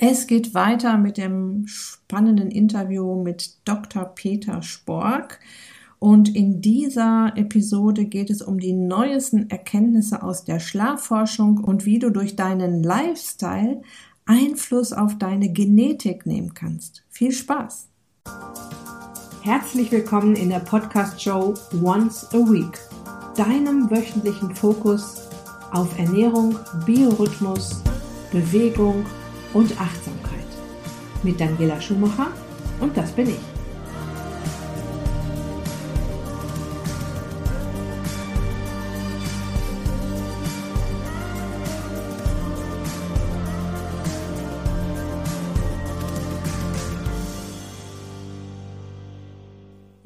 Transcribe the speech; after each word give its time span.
Es 0.00 0.28
geht 0.28 0.54
weiter 0.54 0.96
mit 0.96 1.16
dem 1.16 1.66
spannenden 1.66 2.52
Interview 2.52 3.20
mit 3.20 3.56
Dr. 3.64 4.04
Peter 4.04 4.62
Spork. 4.62 5.40
Und 5.98 6.36
in 6.36 6.60
dieser 6.60 7.32
Episode 7.34 8.04
geht 8.04 8.30
es 8.30 8.40
um 8.40 8.60
die 8.60 8.74
neuesten 8.74 9.50
Erkenntnisse 9.50 10.22
aus 10.22 10.44
der 10.44 10.60
Schlafforschung 10.60 11.58
und 11.58 11.84
wie 11.84 11.98
du 11.98 12.10
durch 12.10 12.36
deinen 12.36 12.84
Lifestyle 12.84 13.82
Einfluss 14.24 14.92
auf 14.92 15.18
deine 15.18 15.52
Genetik 15.52 16.26
nehmen 16.26 16.54
kannst. 16.54 17.02
Viel 17.08 17.32
Spaß! 17.32 17.88
Herzlich 19.42 19.90
willkommen 19.90 20.36
in 20.36 20.50
der 20.50 20.60
Podcast-Show 20.60 21.54
Once 21.82 22.24
a 22.32 22.36
Week, 22.36 22.78
deinem 23.36 23.90
wöchentlichen 23.90 24.54
Fokus 24.54 25.28
auf 25.72 25.98
Ernährung, 25.98 26.56
Biorhythmus, 26.86 27.82
Bewegung 28.30 29.04
Achtsamkeit. 29.78 30.46
Mit 31.22 31.40
Daniela 31.40 31.80
Schumacher 31.80 32.28
und 32.80 32.96
das 32.96 33.12
bin 33.12 33.28
ich. 33.28 33.58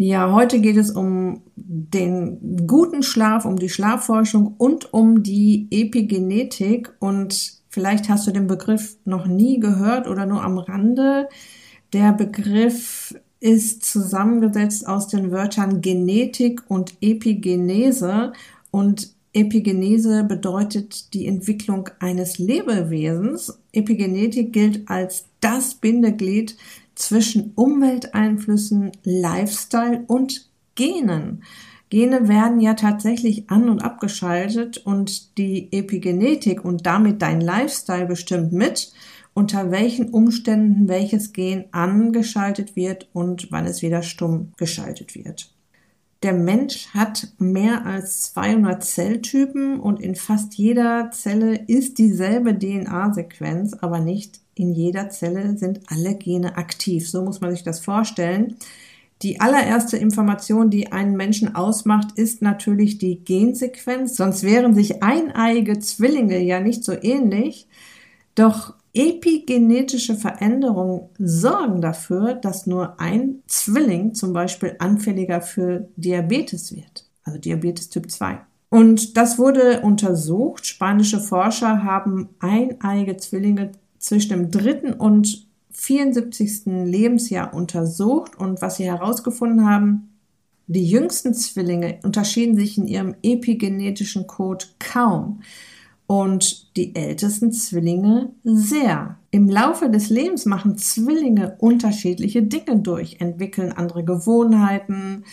Ja, 0.04 0.32
heute 0.32 0.60
geht 0.60 0.76
es 0.76 0.90
um 0.90 1.42
den 1.54 2.66
guten 2.66 3.04
Schlaf, 3.04 3.44
um 3.44 3.56
die 3.56 3.68
Schlafforschung 3.68 4.56
und 4.58 4.92
um 4.92 5.22
die 5.22 5.68
Epigenetik. 5.70 6.92
Und 6.98 7.61
vielleicht 7.72 8.08
hast 8.08 8.26
du 8.26 8.30
den 8.30 8.46
Begriff 8.46 8.96
noch 9.04 9.26
nie 9.26 9.58
gehört 9.58 10.06
oder 10.06 10.26
nur 10.26 10.44
am 10.44 10.58
Rande. 10.58 11.28
Der 11.92 12.12
Begriff 12.12 13.14
ist 13.40 13.84
zusammengesetzt 13.84 14.86
aus 14.86 15.08
den 15.08 15.32
Wörtern 15.32 15.80
Genetik 15.80 16.62
und 16.68 16.94
Epigenese. 17.00 18.32
Und 18.70 19.12
Epigenese 19.32 20.22
bedeutet 20.24 21.12
die 21.14 21.26
Entwicklung 21.26 21.88
eines 21.98 22.38
Lebewesens. 22.38 23.58
Epigenetik 23.72 24.52
gilt 24.52 24.88
als 24.88 25.24
das 25.40 25.74
Bindeglied 25.74 26.56
zwischen 26.94 27.52
Umwelteinflüssen, 27.54 28.92
Lifestyle 29.02 30.04
und 30.06 30.48
Genen. 30.74 31.42
Gene 31.92 32.26
werden 32.26 32.58
ja 32.58 32.72
tatsächlich 32.72 33.50
an 33.50 33.68
und 33.68 33.84
abgeschaltet 33.84 34.78
und 34.78 35.36
die 35.36 35.70
Epigenetik 35.72 36.64
und 36.64 36.86
damit 36.86 37.20
dein 37.20 37.42
Lifestyle 37.42 38.06
bestimmt 38.06 38.50
mit, 38.50 38.94
unter 39.34 39.70
welchen 39.70 40.08
Umständen 40.08 40.88
welches 40.88 41.34
Gen 41.34 41.66
angeschaltet 41.72 42.76
wird 42.76 43.10
und 43.12 43.52
wann 43.52 43.66
es 43.66 43.82
wieder 43.82 44.02
stumm 44.02 44.52
geschaltet 44.56 45.14
wird. 45.14 45.52
Der 46.22 46.32
Mensch 46.32 46.88
hat 46.94 47.28
mehr 47.36 47.84
als 47.84 48.32
200 48.32 48.82
Zelltypen 48.82 49.78
und 49.78 50.00
in 50.00 50.14
fast 50.14 50.54
jeder 50.54 51.10
Zelle 51.10 51.56
ist 51.66 51.98
dieselbe 51.98 52.58
DNA-Sequenz, 52.58 53.74
aber 53.74 54.00
nicht 54.00 54.40
in 54.54 54.72
jeder 54.72 55.10
Zelle 55.10 55.58
sind 55.58 55.80
alle 55.88 56.14
Gene 56.14 56.56
aktiv. 56.56 57.10
So 57.10 57.22
muss 57.22 57.42
man 57.42 57.50
sich 57.50 57.64
das 57.64 57.80
vorstellen. 57.80 58.56
Die 59.22 59.40
allererste 59.40 59.96
Information, 59.96 60.70
die 60.70 60.90
einen 60.90 61.16
Menschen 61.16 61.54
ausmacht, 61.54 62.12
ist 62.16 62.42
natürlich 62.42 62.98
die 62.98 63.24
Gensequenz. 63.24 64.16
Sonst 64.16 64.42
wären 64.42 64.74
sich 64.74 65.02
eineiige 65.02 65.78
Zwillinge 65.78 66.40
ja 66.40 66.60
nicht 66.60 66.84
so 66.84 66.92
ähnlich. 66.92 67.68
Doch 68.34 68.74
Epigenetische 68.94 70.16
Veränderungen 70.16 71.08
sorgen 71.18 71.80
dafür, 71.80 72.34
dass 72.34 72.66
nur 72.66 73.00
ein 73.00 73.42
Zwilling 73.46 74.14
zum 74.14 74.34
Beispiel 74.34 74.76
anfälliger 74.80 75.40
für 75.40 75.88
Diabetes 75.96 76.76
wird, 76.76 77.06
also 77.24 77.38
Diabetes 77.38 77.88
Typ 77.88 78.10
2. 78.10 78.38
Und 78.68 79.16
das 79.16 79.38
wurde 79.38 79.80
untersucht. 79.80 80.66
Spanische 80.66 81.20
Forscher 81.20 81.84
haben 81.84 82.28
eineige 82.38 83.16
Zwillinge 83.16 83.72
zwischen 83.98 84.30
dem 84.30 84.50
dritten 84.50 84.92
und 84.92 85.46
74. 85.72 86.66
Lebensjahr 86.66 87.54
untersucht 87.54 88.38
und 88.38 88.62
was 88.62 88.76
sie 88.76 88.84
herausgefunden 88.84 89.66
haben, 89.66 90.08
die 90.66 90.88
jüngsten 90.88 91.34
Zwillinge 91.34 91.98
unterschieden 92.02 92.56
sich 92.56 92.78
in 92.78 92.86
ihrem 92.86 93.14
epigenetischen 93.22 94.26
Code 94.26 94.64
kaum 94.78 95.40
und 96.06 96.76
die 96.76 96.94
ältesten 96.94 97.52
Zwillinge 97.52 98.30
sehr. 98.44 99.18
Im 99.30 99.48
Laufe 99.48 99.88
des 99.88 100.10
Lebens 100.10 100.46
machen 100.46 100.76
Zwillinge 100.76 101.56
unterschiedliche 101.58 102.42
Dinge 102.42 102.80
durch, 102.80 103.16
entwickeln 103.20 103.72
andere 103.72 104.04
Gewohnheiten, 104.04 105.24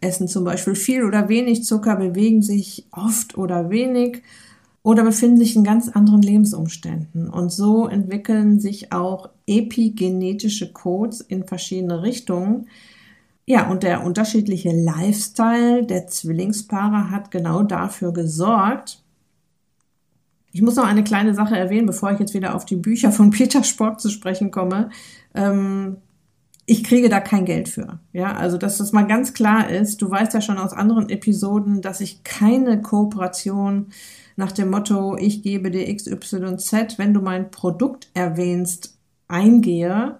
essen 0.00 0.28
zum 0.28 0.44
Beispiel 0.44 0.74
viel 0.74 1.04
oder 1.04 1.28
wenig 1.28 1.64
Zucker, 1.64 1.96
bewegen 1.96 2.42
sich 2.42 2.86
oft 2.92 3.36
oder 3.36 3.70
wenig 3.70 4.22
oder 4.88 5.04
befinden 5.04 5.36
sich 5.36 5.54
in 5.54 5.64
ganz 5.64 5.90
anderen 5.90 6.22
Lebensumständen. 6.22 7.28
Und 7.28 7.52
so 7.52 7.88
entwickeln 7.88 8.58
sich 8.58 8.90
auch 8.90 9.28
epigenetische 9.46 10.72
Codes 10.72 11.20
in 11.20 11.44
verschiedene 11.44 12.02
Richtungen. 12.02 12.68
Ja, 13.44 13.68
und 13.68 13.82
der 13.82 14.02
unterschiedliche 14.02 14.70
Lifestyle 14.70 15.84
der 15.84 16.06
Zwillingspaare 16.06 17.10
hat 17.10 17.30
genau 17.30 17.62
dafür 17.64 18.14
gesorgt, 18.14 19.02
ich 20.52 20.62
muss 20.62 20.76
noch 20.76 20.86
eine 20.86 21.04
kleine 21.04 21.34
Sache 21.34 21.58
erwähnen, 21.58 21.86
bevor 21.86 22.12
ich 22.12 22.18
jetzt 22.18 22.32
wieder 22.32 22.54
auf 22.54 22.64
die 22.64 22.76
Bücher 22.76 23.12
von 23.12 23.28
Peter 23.38 23.64
Spork 23.64 24.00
zu 24.00 24.08
sprechen 24.08 24.50
komme. 24.50 24.88
Ähm, 25.34 25.98
ich 26.64 26.82
kriege 26.82 27.10
da 27.10 27.20
kein 27.20 27.44
Geld 27.44 27.68
für. 27.68 28.00
Ja, 28.14 28.32
also 28.32 28.56
dass 28.56 28.78
das 28.78 28.92
mal 28.92 29.06
ganz 29.06 29.34
klar 29.34 29.68
ist. 29.68 30.00
Du 30.00 30.10
weißt 30.10 30.32
ja 30.32 30.40
schon 30.40 30.56
aus 30.56 30.72
anderen 30.72 31.10
Episoden, 31.10 31.82
dass 31.82 32.00
ich 32.00 32.24
keine 32.24 32.80
Kooperation 32.80 33.88
nach 34.38 34.52
dem 34.52 34.70
Motto, 34.70 35.16
ich 35.16 35.42
gebe 35.42 35.70
dir 35.72 35.92
XYZ, 35.92 36.96
wenn 36.96 37.12
du 37.12 37.20
mein 37.20 37.50
Produkt 37.50 38.08
erwähnst, 38.14 38.96
eingehe. 39.26 40.18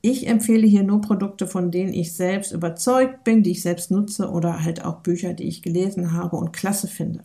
Ich 0.00 0.26
empfehle 0.26 0.66
hier 0.66 0.82
nur 0.82 1.02
Produkte, 1.02 1.46
von 1.46 1.70
denen 1.70 1.92
ich 1.92 2.14
selbst 2.14 2.52
überzeugt 2.52 3.22
bin, 3.22 3.42
die 3.42 3.50
ich 3.50 3.60
selbst 3.60 3.90
nutze 3.90 4.30
oder 4.30 4.64
halt 4.64 4.82
auch 4.82 5.00
Bücher, 5.00 5.34
die 5.34 5.44
ich 5.44 5.60
gelesen 5.60 6.14
habe 6.14 6.36
und 6.36 6.54
klasse 6.54 6.88
finde. 6.88 7.22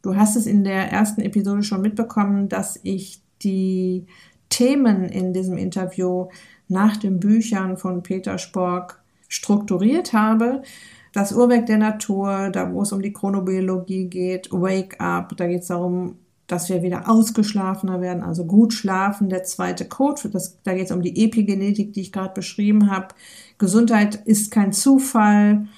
Du 0.00 0.14
hast 0.14 0.36
es 0.36 0.46
in 0.46 0.62
der 0.62 0.92
ersten 0.92 1.22
Episode 1.22 1.64
schon 1.64 1.82
mitbekommen, 1.82 2.48
dass 2.48 2.78
ich 2.84 3.20
die 3.42 4.06
Themen 4.50 5.08
in 5.08 5.32
diesem 5.32 5.58
Interview 5.58 6.28
nach 6.68 6.96
den 6.96 7.18
Büchern 7.18 7.78
von 7.78 8.04
Peter 8.04 8.38
Spork 8.38 9.02
strukturiert 9.28 10.12
habe. 10.12 10.62
Das 11.14 11.32
Urwerk 11.32 11.66
der 11.66 11.78
Natur, 11.78 12.50
da 12.50 12.72
wo 12.72 12.82
es 12.82 12.90
um 12.90 13.00
die 13.00 13.12
Chronobiologie 13.12 14.06
geht, 14.06 14.50
Wake 14.50 15.00
Up, 15.00 15.36
da 15.36 15.46
geht 15.46 15.62
es 15.62 15.68
darum, 15.68 16.18
dass 16.48 16.68
wir 16.68 16.82
wieder 16.82 17.08
ausgeschlafener 17.08 18.00
werden, 18.00 18.24
also 18.24 18.44
gut 18.44 18.74
schlafen. 18.74 19.28
Der 19.28 19.44
zweite 19.44 19.86
Code, 19.86 20.28
das, 20.30 20.60
da 20.64 20.74
geht 20.74 20.86
es 20.86 20.90
um 20.90 21.02
die 21.02 21.24
Epigenetik, 21.24 21.92
die 21.92 22.00
ich 22.00 22.12
gerade 22.12 22.34
beschrieben 22.34 22.90
habe. 22.90 23.14
Gesundheit 23.58 24.16
ist 24.26 24.50
kein 24.50 24.72
Zufall 24.72 25.68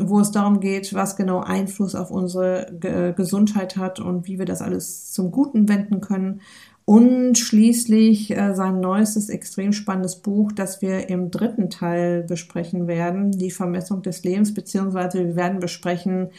wo 0.00 0.20
es 0.20 0.30
darum 0.30 0.60
geht, 0.60 0.94
was 0.94 1.16
genau 1.16 1.40
Einfluss 1.40 1.94
auf 1.94 2.10
unsere 2.10 2.72
Gesundheit 3.16 3.76
hat 3.76 4.00
und 4.00 4.26
wie 4.26 4.38
wir 4.38 4.46
das 4.46 4.62
alles 4.62 5.12
zum 5.12 5.30
Guten 5.30 5.68
wenden 5.68 6.00
können. 6.00 6.40
Und 6.88 7.36
schließlich 7.36 8.34
äh, 8.34 8.54
sein 8.54 8.80
neuestes, 8.80 9.28
extrem 9.28 9.74
spannendes 9.74 10.16
Buch, 10.16 10.52
das 10.52 10.80
wir 10.80 11.10
im 11.10 11.30
dritten 11.30 11.68
Teil 11.68 12.22
besprechen 12.22 12.86
werden, 12.86 13.30
die 13.30 13.50
Vermessung 13.50 14.00
des 14.00 14.24
Lebens, 14.24 14.54
beziehungsweise 14.54 15.18
wir 15.18 15.36
werden 15.36 15.60
besprechen, 15.60 16.30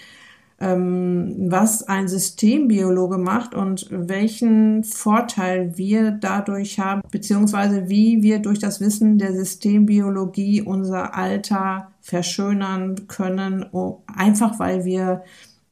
ähm, 0.60 1.36
was 1.52 1.88
ein 1.88 2.08
Systembiologe 2.08 3.20
macht 3.20 3.54
und 3.54 3.86
welchen 3.92 4.84
Vorteil 4.84 5.78
wir 5.78 6.10
dadurch 6.10 6.80
haben, 6.80 7.04
beziehungsweise 7.12 7.88
wie 7.88 8.24
wir 8.24 8.40
durch 8.40 8.58
das 8.58 8.82
Wissen 8.82 9.20
der 9.20 9.34
Systembiologie 9.34 10.64
unser 10.64 11.14
Alter 11.14 11.92
verschönern 12.02 13.08
können, 13.08 13.68
einfach 14.08 14.58
weil 14.58 14.84
wir 14.84 15.22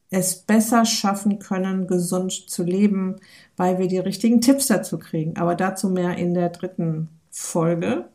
es 0.10 0.36
besser 0.36 0.86
schaffen 0.86 1.40
können, 1.40 1.88
gesund 1.88 2.32
zu 2.32 2.64
leben, 2.64 3.18
weil 3.58 3.78
wir 3.78 3.88
die 3.88 3.98
richtigen 3.98 4.42
Tipps 4.42 4.68
dazu 4.68 4.98
kriegen. 4.98 5.36
Aber 5.38 5.56
dazu 5.56 5.90
mehr 5.90 6.18
in 6.18 6.34
der 6.34 6.50
dritten 6.50 7.10
Folge. 7.30 8.06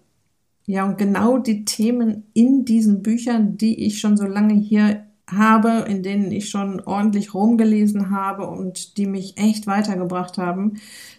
Ja, 0.67 0.85
und 0.85 0.97
genau 0.97 1.39
die 1.39 1.65
Themen 1.65 2.25
in 2.35 2.65
diesen 2.65 3.03
Büchern, 3.03 3.57
die 3.59 3.85
ich 3.85 4.01
schon 4.01 4.17
so 4.17 4.27
lange 4.27 4.55
hier 4.55 5.05
habe, 5.31 5.87
in 5.89 6.03
denen 6.03 6.31
ich 6.31 6.51
schon 6.51 6.81
ordentlich 6.81 7.35
rumgelesen 7.35 8.11
habe 8.11 8.47
und 8.47 8.97
die 8.97 9.07
mich 9.07 9.39
echt 9.39 9.67
weitergebracht 9.67 10.39
haben, 10.39 10.75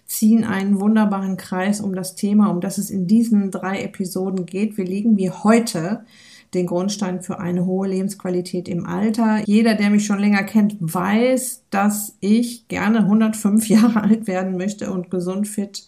ziehen 0.05 0.43
einen 0.43 0.79
wunderbaren 0.79 1.37
Kreis 1.37 1.81
um 1.81 1.95
das 1.95 2.15
Thema, 2.15 2.49
um 2.49 2.61
das 2.61 2.77
es 2.77 2.89
in 2.89 3.07
diesen 3.07 3.51
drei 3.51 3.81
Episoden 3.81 4.45
geht. 4.45 4.77
Wir 4.77 4.85
liegen 4.85 5.17
wie 5.17 5.29
heute 5.29 6.05
den 6.53 6.67
Grundstein 6.67 7.21
für 7.21 7.39
eine 7.39 7.65
hohe 7.65 7.88
Lebensqualität 7.88 8.67
im 8.67 8.85
Alter. 8.85 9.41
Jeder, 9.45 9.75
der 9.75 9.89
mich 9.89 10.05
schon 10.05 10.19
länger 10.19 10.44
kennt, 10.44 10.77
weiß, 10.79 11.65
dass 11.69 12.17
ich 12.19 12.67
gerne 12.67 13.00
105 13.00 13.67
Jahre 13.69 14.01
alt 14.01 14.27
werden 14.27 14.57
möchte 14.57 14.91
und 14.91 15.11
gesund 15.11 15.47
fit 15.47 15.88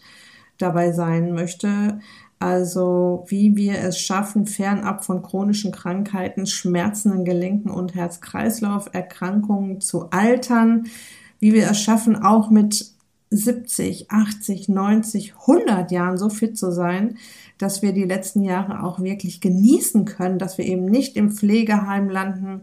dabei 0.57 0.91
sein 0.91 1.33
möchte. 1.33 1.99
Also 2.39 3.25
wie 3.27 3.55
wir 3.55 3.79
es 3.79 3.99
schaffen, 3.99 4.45
fernab 4.45 5.05
von 5.05 5.21
chronischen 5.21 5.71
Krankheiten, 5.71 6.45
schmerzenden 6.45 7.23
Gelenken 7.23 7.71
und 7.71 7.95
Herz-Kreislauf-Erkrankungen 7.95 9.81
zu 9.81 10.09
altern, 10.11 10.87
wie 11.39 11.53
wir 11.53 11.69
es 11.69 11.79
schaffen, 11.79 12.15
auch 12.15 12.49
mit 12.49 12.93
70, 13.29 14.11
80, 14.11 14.69
90, 14.69 15.33
100 15.41 15.91
Jahren 15.91 16.17
so 16.17 16.29
fit 16.29 16.57
zu 16.57 16.71
sein, 16.71 17.17
dass 17.57 17.81
wir 17.81 17.93
die 17.93 18.03
letzten 18.03 18.43
Jahre 18.43 18.83
auch 18.83 18.99
wirklich 18.99 19.41
genießen 19.41 20.05
können, 20.05 20.39
dass 20.39 20.57
wir 20.57 20.65
eben 20.65 20.85
nicht 20.85 21.15
im 21.15 21.31
Pflegeheim 21.31 22.09
landen, 22.09 22.61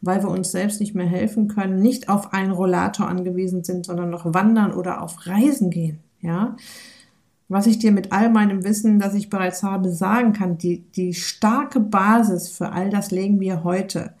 weil 0.00 0.22
wir 0.22 0.30
uns 0.30 0.50
selbst 0.50 0.80
nicht 0.80 0.94
mehr 0.94 1.06
helfen 1.06 1.48
können, 1.48 1.80
nicht 1.80 2.08
auf 2.08 2.32
einen 2.32 2.50
Rollator 2.50 3.08
angewiesen 3.08 3.62
sind, 3.62 3.86
sondern 3.86 4.10
noch 4.10 4.34
wandern 4.34 4.72
oder 4.72 5.00
auf 5.00 5.26
Reisen 5.26 5.70
gehen, 5.70 6.00
ja. 6.20 6.56
Was 7.48 7.66
ich 7.66 7.78
dir 7.78 7.92
mit 7.92 8.12
all 8.12 8.30
meinem 8.30 8.64
Wissen, 8.64 8.98
das 8.98 9.14
ich 9.14 9.28
bereits 9.28 9.62
habe, 9.62 9.90
sagen 9.90 10.32
kann, 10.32 10.56
die, 10.56 10.90
die 10.92 11.12
starke 11.12 11.80
Basis 11.80 12.48
für 12.48 12.72
all 12.72 12.88
das 12.88 13.10
legen 13.10 13.40
wir 13.40 13.62
heute. 13.62 14.14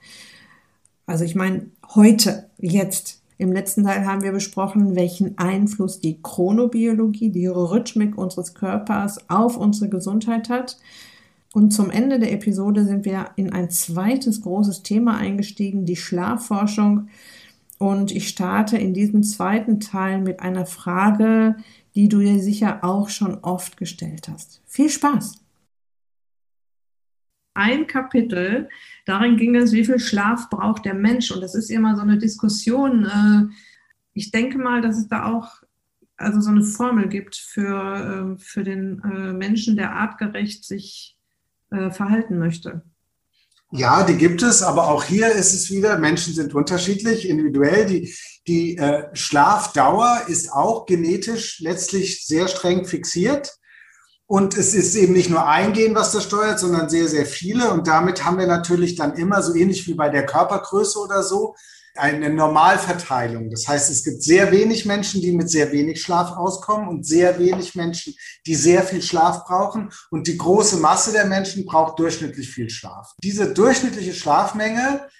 Also 1.06 1.24
ich 1.24 1.34
meine, 1.34 1.70
heute, 1.94 2.50
jetzt, 2.58 3.21
im 3.42 3.52
letzten 3.52 3.82
Teil 3.82 4.06
haben 4.06 4.22
wir 4.22 4.30
besprochen, 4.30 4.94
welchen 4.94 5.36
Einfluss 5.36 5.98
die 5.98 6.22
Chronobiologie, 6.22 7.30
die 7.30 7.48
Rhythmik 7.48 8.16
unseres 8.16 8.54
Körpers 8.54 9.28
auf 9.28 9.56
unsere 9.56 9.90
Gesundheit 9.90 10.48
hat. 10.48 10.78
Und 11.52 11.72
zum 11.72 11.90
Ende 11.90 12.20
der 12.20 12.32
Episode 12.32 12.84
sind 12.84 13.04
wir 13.04 13.30
in 13.34 13.52
ein 13.52 13.68
zweites 13.68 14.42
großes 14.42 14.84
Thema 14.84 15.16
eingestiegen, 15.16 15.84
die 15.84 15.96
Schlafforschung. 15.96 17.08
Und 17.78 18.12
ich 18.12 18.28
starte 18.28 18.78
in 18.78 18.94
diesem 18.94 19.24
zweiten 19.24 19.80
Teil 19.80 20.20
mit 20.20 20.38
einer 20.38 20.64
Frage, 20.64 21.56
die 21.96 22.08
du 22.08 22.20
dir 22.20 22.38
sicher 22.38 22.84
auch 22.84 23.08
schon 23.08 23.38
oft 23.42 23.76
gestellt 23.76 24.28
hast. 24.28 24.62
Viel 24.66 24.88
Spaß! 24.88 25.41
Ein 27.54 27.86
Kapitel. 27.86 28.68
Darin 29.04 29.36
ging 29.36 29.54
es, 29.56 29.72
wie 29.72 29.84
viel 29.84 29.98
Schlaf 29.98 30.48
braucht 30.50 30.84
der 30.84 30.94
Mensch. 30.94 31.30
Und 31.30 31.40
das 31.40 31.54
ist 31.54 31.70
immer 31.70 31.96
so 31.96 32.02
eine 32.02 32.18
Diskussion. 32.18 33.04
Äh, 33.06 33.54
ich 34.14 34.30
denke 34.30 34.58
mal, 34.58 34.80
dass 34.80 34.98
es 34.98 35.08
da 35.08 35.26
auch 35.26 35.62
also 36.16 36.40
so 36.40 36.50
eine 36.50 36.62
Formel 36.62 37.08
gibt 37.08 37.36
für, 37.36 38.36
äh, 38.36 38.42
für 38.42 38.62
den 38.62 39.02
äh, 39.02 39.32
Menschen, 39.32 39.76
der 39.76 39.92
artgerecht 39.92 40.64
sich 40.64 41.16
verhalten 41.90 42.38
möchte. 42.38 42.82
Ja, 43.74 44.04
die 44.04 44.18
gibt 44.18 44.42
es, 44.42 44.62
aber 44.62 44.88
auch 44.88 45.02
hier 45.02 45.32
ist 45.32 45.54
es 45.54 45.70
wieder, 45.70 45.96
Menschen 45.96 46.34
sind 46.34 46.54
unterschiedlich, 46.54 47.26
individuell. 47.26 47.86
Die, 47.86 48.14
die 48.46 48.76
äh, 48.76 49.04
Schlafdauer 49.14 50.24
ist 50.28 50.52
auch 50.52 50.84
genetisch 50.84 51.60
letztlich 51.60 52.26
sehr 52.26 52.48
streng 52.48 52.84
fixiert. 52.84 53.56
Und 54.32 54.56
es 54.56 54.72
ist 54.72 54.94
eben 54.94 55.12
nicht 55.12 55.28
nur 55.28 55.46
ein 55.46 55.74
Gen, 55.74 55.94
was 55.94 56.12
das 56.12 56.24
steuert, 56.24 56.58
sondern 56.58 56.88
sehr, 56.88 57.06
sehr 57.06 57.26
viele. 57.26 57.70
Und 57.70 57.86
damit 57.86 58.24
haben 58.24 58.38
wir 58.38 58.46
natürlich 58.46 58.94
dann 58.94 59.12
immer 59.12 59.42
so 59.42 59.54
ähnlich 59.54 59.86
wie 59.86 59.92
bei 59.92 60.08
der 60.08 60.24
Körpergröße 60.24 60.98
oder 61.00 61.22
so 61.22 61.54
eine 61.96 62.30
Normalverteilung. 62.30 63.50
Das 63.50 63.68
heißt, 63.68 63.90
es 63.90 64.02
gibt 64.02 64.22
sehr 64.22 64.50
wenig 64.50 64.86
Menschen, 64.86 65.20
die 65.20 65.32
mit 65.32 65.50
sehr 65.50 65.70
wenig 65.70 66.00
Schlaf 66.00 66.32
auskommen 66.34 66.88
und 66.88 67.06
sehr 67.06 67.38
wenig 67.38 67.74
Menschen, 67.74 68.14
die 68.46 68.54
sehr 68.54 68.82
viel 68.84 69.02
Schlaf 69.02 69.44
brauchen. 69.44 69.90
Und 70.10 70.26
die 70.26 70.38
große 70.38 70.78
Masse 70.78 71.12
der 71.12 71.26
Menschen 71.26 71.66
braucht 71.66 71.98
durchschnittlich 71.98 72.48
viel 72.48 72.70
Schlaf. 72.70 73.12
Diese 73.22 73.52
durchschnittliche 73.52 74.14
Schlafmenge, 74.14 75.10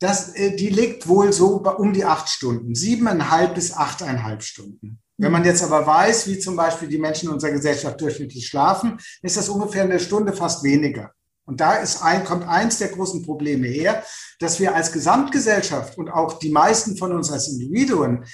das, 0.00 0.34
äh, 0.34 0.56
die 0.56 0.70
liegt 0.70 1.06
wohl 1.06 1.32
so 1.32 1.58
um 1.58 1.92
die 1.92 2.04
acht 2.04 2.28
Stunden, 2.28 2.74
siebeneinhalb 2.74 3.54
bis 3.54 3.72
achteinhalb 3.72 4.42
Stunden. 4.42 5.00
Wenn 5.18 5.32
man 5.32 5.44
jetzt 5.44 5.62
aber 5.62 5.86
weiß, 5.86 6.26
wie 6.28 6.38
zum 6.38 6.56
Beispiel 6.56 6.88
die 6.88 6.98
Menschen 6.98 7.28
in 7.28 7.34
unserer 7.34 7.52
Gesellschaft 7.52 8.00
durchschnittlich 8.00 8.46
schlafen, 8.46 8.98
ist 9.22 9.36
das 9.36 9.48
ungefähr 9.48 9.84
eine 9.84 9.98
Stunde 9.98 10.32
fast 10.32 10.62
weniger. 10.62 11.12
Und 11.46 11.60
da 11.60 11.76
ist 11.76 12.02
ein, 12.02 12.24
kommt 12.24 12.46
eins 12.46 12.78
der 12.78 12.88
großen 12.88 13.24
Probleme 13.24 13.68
her, 13.68 14.02
dass 14.40 14.58
wir 14.60 14.74
als 14.74 14.92
Gesamtgesellschaft 14.92 15.96
und 15.96 16.10
auch 16.10 16.38
die 16.38 16.50
meisten 16.50 16.96
von 16.96 17.12
uns 17.12 17.30
als 17.30 17.48
Individuen 17.48 18.24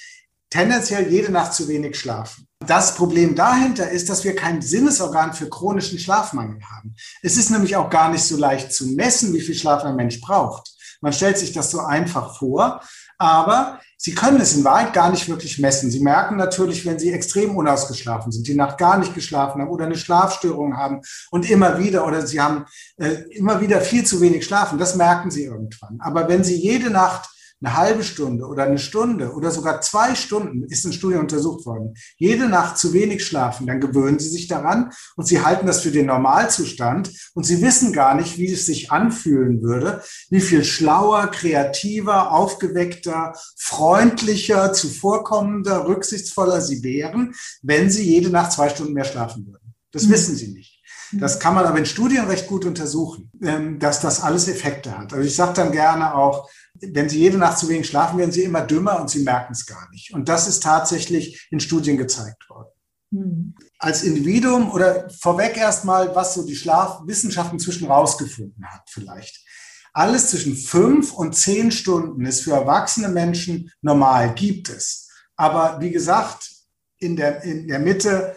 tendenziell 0.50 1.11
jede 1.11 1.31
Nacht 1.31 1.55
zu 1.55 1.69
wenig 1.69 1.99
schlafen. 1.99 2.46
Das 2.67 2.94
Problem 2.94 3.34
dahinter 3.34 3.90
ist, 3.90 4.08
dass 4.08 4.25
wir 4.25 4.34
kein 4.34 4.62
Sinnesorgan 4.62 5.34
für 5.34 5.49
chronischen 5.49 5.99
Schlafmangel 5.99 6.61
haben. 6.64 6.94
Es 7.23 7.37
ist 7.37 7.50
nämlich 7.50 7.76
auch 7.76 7.90
gar 7.90 8.11
nicht 8.11 8.25
so 8.25 8.37
leicht 8.37 8.73
zu 8.73 8.87
messen, 8.87 9.32
wie 9.34 9.40
viel 9.40 9.55
Schlaf 9.55 9.84
ein 9.84 9.96
Mensch 9.96 10.20
braucht. 10.20 10.70
Man 11.00 11.12
stellt 11.12 11.38
sich 11.38 11.52
das 11.52 11.70
so 11.70 11.81
einfach 11.81 12.37
vor, 12.38 12.81
aber 13.19 13.81
Sie 14.04 14.16
können 14.16 14.40
es 14.40 14.56
in 14.56 14.64
Wahrheit 14.64 14.94
gar 14.94 15.12
nicht 15.12 15.28
wirklich 15.28 15.60
messen. 15.60 15.88
Sie 15.88 16.00
merken 16.00 16.37
natürlich, 16.37 16.84
wenn 16.84 16.99
Sie 16.99 17.12
extrem 17.12 17.54
unausgeschlafen 17.54 18.32
sind, 18.32 18.49
die 18.49 18.56
Nacht 18.56 18.76
gar 18.76 18.99
nicht 18.99 19.14
geschlafen 19.14 19.62
haben 19.62 19.70
oder 19.70 19.84
eine 19.84 19.96
Schlafstörung 19.96 20.76
haben 20.76 21.02
und 21.31 21.49
immer 21.49 21.78
wieder 21.78 22.04
oder 22.04 22.26
Sie 22.26 22.40
haben 22.40 22.66
äh, 22.96 23.10
immer 23.31 23.60
wieder 23.60 23.81
viel 23.81 24.04
zu 24.04 24.20
wenig 24.20 24.44
schlafen, 24.44 24.76
das 24.76 24.96
merken 24.96 25.31
Sie 25.31 25.44
irgendwann. 25.44 26.00
Aber 26.00 26.28
wenn 26.28 26.43
Sie 26.43 26.56
jede 26.56 26.90
Nacht 26.90 27.31
eine 27.62 27.76
halbe 27.76 28.03
Stunde 28.03 28.47
oder 28.47 28.64
eine 28.64 28.79
Stunde 28.79 29.32
oder 29.32 29.50
sogar 29.50 29.81
zwei 29.81 30.14
Stunden, 30.14 30.64
ist 30.64 30.85
in 30.85 30.93
Studien 30.93 31.20
untersucht 31.20 31.64
worden, 31.64 31.94
jede 32.17 32.49
Nacht 32.49 32.79
zu 32.79 32.93
wenig 32.93 33.25
schlafen, 33.25 33.67
dann 33.67 33.81
gewöhnen 33.81 34.19
sie 34.19 34.29
sich 34.29 34.49
daran 34.49 34.91
und 35.17 35.26
sie 35.26 35.43
halten 35.43 35.67
das 35.67 35.81
für 35.81 35.93
den 35.93 36.06
Normalzustand 36.06 37.11
und 37.35 37.44
sie 37.44 37.62
wissen 37.62 37.93
gar 37.93 38.14
nicht, 38.14 38.38
wie 38.38 38.53
es 38.53 38.67
sich 38.67 38.91
anfühlen 38.91 39.62
würde, 39.62 40.03
wie 40.31 40.41
viel 40.41 40.64
schlauer, 40.64 41.29
kreativer, 41.29 42.32
aufgeweckter, 42.32 43.35
freundlicher, 43.56 44.73
zuvorkommender, 44.73 45.87
rücksichtsvoller 45.87 46.61
sie 46.61 46.82
wären, 46.82 47.35
wenn 47.62 47.91
sie 47.91 48.05
jede 48.05 48.31
Nacht 48.31 48.53
zwei 48.53 48.69
Stunden 48.69 48.93
mehr 48.93 49.05
schlafen 49.05 49.47
würden. 49.47 49.75
Das 49.93 50.05
mhm. 50.05 50.12
wissen 50.12 50.37
sie 50.37 50.49
nicht. 50.49 50.82
Das 51.12 51.38
kann 51.38 51.55
man 51.55 51.67
aber 51.67 51.79
in 51.79 51.87
Studien 51.87 52.25
recht 52.25 52.47
gut 52.47 52.65
untersuchen, 52.65 53.31
ähm, 53.43 53.79
dass 53.79 54.00
das 54.00 54.23
alles 54.23 54.49
Effekte 54.49 54.97
hat. 54.97 55.12
Also 55.12 55.26
ich 55.26 55.37
sage 55.37 55.53
dann 55.55 55.73
gerne 55.73 56.15
auch, 56.15 56.49
wenn 56.82 57.08
Sie 57.08 57.19
jede 57.19 57.38
Nacht 57.38 57.58
zu 57.58 57.69
wenig 57.69 57.87
schlafen, 57.87 58.19
werden 58.19 58.32
Sie 58.32 58.43
immer 58.43 58.62
dümmer 58.62 59.00
und 59.00 59.08
Sie 59.11 59.23
merken 59.23 59.52
es 59.52 59.67
gar 59.67 59.88
nicht. 59.90 60.12
Und 60.12 60.29
das 60.29 60.49
ist 60.49 60.62
tatsächlich 60.62 61.49
in 61.50 61.61
Studien 61.61 61.96
gezeigt 61.96 62.49
worden. 62.50 62.70
Mhm. 63.11 63.55
Als 63.79 64.02
Individuum 64.02 64.70
oder 64.70 65.08
vorweg 65.11 65.56
erstmal, 65.56 66.14
was 66.14 66.34
so 66.34 66.46
die 66.46 66.56
Schlafwissenschaft 66.56 67.52
inzwischen 67.52 67.87
rausgefunden 67.87 68.64
hat, 68.67 68.82
vielleicht. 68.88 69.44
Alles 69.93 70.31
zwischen 70.31 70.56
fünf 70.56 71.12
und 71.12 71.37
zehn 71.37 71.70
Stunden 71.70 72.25
ist 72.25 72.43
für 72.43 72.52
erwachsene 72.52 73.08
Menschen 73.08 73.70
normal, 73.82 74.34
gibt 74.34 74.70
es. 74.70 75.11
Aber 75.37 75.81
wie 75.81 75.90
gesagt, 75.90 76.50
in 76.99 77.17
der, 77.17 77.43
in 77.43 77.69
der 77.69 77.79
Mitte 77.79 78.37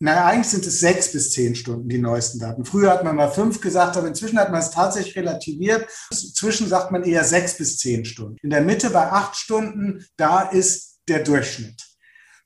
naja, 0.00 0.26
eigentlich 0.26 0.48
sind 0.48 0.66
es 0.66 0.80
sechs 0.80 1.12
bis 1.12 1.30
zehn 1.30 1.54
Stunden, 1.54 1.88
die 1.88 1.98
neuesten 1.98 2.38
Daten. 2.38 2.64
Früher 2.64 2.90
hat 2.90 3.04
man 3.04 3.16
mal 3.16 3.30
fünf 3.30 3.60
gesagt, 3.60 3.96
aber 3.96 4.08
inzwischen 4.08 4.38
hat 4.38 4.50
man 4.50 4.60
es 4.60 4.70
tatsächlich 4.70 5.16
relativiert. 5.16 5.88
Inzwischen 6.10 6.68
sagt 6.68 6.90
man 6.90 7.04
eher 7.04 7.24
sechs 7.24 7.56
bis 7.56 7.78
zehn 7.78 8.04
Stunden. 8.04 8.36
In 8.42 8.50
der 8.50 8.60
Mitte 8.60 8.90
bei 8.90 9.10
acht 9.10 9.36
Stunden, 9.36 10.04
da 10.16 10.42
ist 10.42 10.98
der 11.08 11.20
Durchschnitt. 11.20 11.80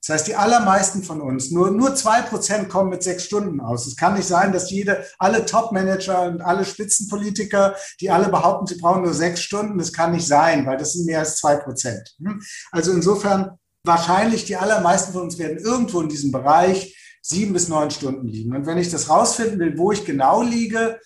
Das 0.01 0.15
heißt, 0.15 0.29
die 0.29 0.37
allermeisten 0.37 1.03
von 1.03 1.21
uns, 1.21 1.51
nur, 1.51 1.71
nur 1.71 1.95
zwei 1.97 2.23
Prozent 2.23 2.69
kommen 2.69 2.91
mit 2.91 3.03
sechs 3.03 3.25
Stunden 3.25 3.61
aus. 3.61 3.87
Es 3.87 3.97
kann 3.97 4.15
nicht 4.15 4.29
sein, 4.29 4.53
dass 4.53 4.71
jede, 4.71 5.05
alle 5.19 5.45
Top-Manager 5.45 6.23
und 6.23 6.41
alle 6.41 6.65
Spitzenpolitiker, 6.65 7.75
die 8.01 8.11
alle 8.11 8.29
behaupten, 8.29 8.67
sie 8.67 8.81
brauchen 8.81 9.03
nur 9.03 9.15
sechs 9.15 9.43
Stunden, 9.43 9.79
das 9.79 9.93
kann 9.93 10.13
nicht 10.13 10.27
sein, 10.27 10.67
weil 10.67 10.77
das 10.77 10.93
sind 10.93 11.07
mehr 11.07 11.19
als 11.21 11.39
zwei 11.39 11.57
Prozent. 11.57 12.15
Hm? 12.23 12.41
Also 12.71 12.93
insofern, 12.93 13.59
wahrscheinlich 13.85 14.45
die 14.45 14.57
allermeisten 14.57 15.13
von 15.13 15.23
uns 15.23 15.39
werden 15.39 15.59
irgendwo 15.59 16.01
in 16.01 16.09
diesem 16.09 16.31
Bereich 16.31 16.95
sieben 17.29 17.53
bis 17.53 17.69
neun 17.69 17.91
Stunden 17.91 18.27
liegen. 18.27 18.57
Und 18.57 18.67
wenn 18.67 18.79
ich 18.79 18.91
das 18.91 19.11
rausfinden 19.11 19.59
will, 19.59 19.77
wo 19.77 19.93
ich 19.93 20.05
genau 20.05 20.43
liege, 20.43 20.99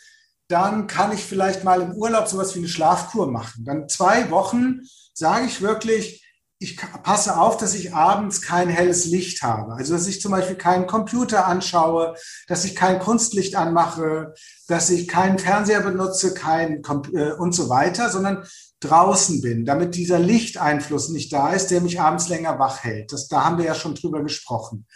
dann 0.48 0.86
kann 0.86 1.12
ich 1.12 1.24
vielleicht 1.24 1.64
mal 1.64 1.80
im 1.80 1.94
Urlaub 1.94 2.28
sowas 2.28 2.54
wie 2.54 2.60
eine 2.60 2.68
Schlafkur 2.68 3.30
machen. 3.30 3.64
Dann 3.64 3.88
zwei 3.88 4.30
Wochen 4.30 4.80
sage 5.14 5.46
ich 5.46 5.62
wirklich, 5.62 6.22
ich 6.58 6.76
passe 7.02 7.38
auf, 7.38 7.56
dass 7.56 7.74
ich 7.74 7.92
abends 7.92 8.40
kein 8.40 8.68
helles 8.68 9.06
Licht 9.06 9.42
habe. 9.42 9.72
Also, 9.74 9.94
dass 9.94 10.06
ich 10.06 10.20
zum 10.20 10.30
Beispiel 10.30 10.54
keinen 10.54 10.86
Computer 10.86 11.46
anschaue, 11.46 12.14
dass 12.46 12.64
ich 12.64 12.76
kein 12.76 13.00
Kunstlicht 13.00 13.56
anmache, 13.56 14.34
dass 14.68 14.88
ich 14.90 15.08
keinen 15.08 15.40
Fernseher 15.40 15.80
benutze, 15.80 16.34
kein 16.34 16.82
äh, 17.14 17.32
und 17.32 17.52
so 17.52 17.68
weiter, 17.68 18.10
sondern 18.10 18.46
draußen 18.78 19.40
bin, 19.40 19.64
damit 19.64 19.96
dieser 19.96 20.20
Lichteinfluss 20.20 21.08
nicht 21.08 21.32
da 21.32 21.52
ist, 21.52 21.72
der 21.72 21.80
mich 21.80 22.00
abends 22.00 22.28
länger 22.28 22.60
wach 22.60 22.84
hält. 22.84 23.12
Das, 23.12 23.26
da 23.26 23.44
haben 23.44 23.58
wir 23.58 23.64
ja 23.64 23.74
schon 23.74 23.96
drüber 23.96 24.22
gesprochen. 24.22 24.86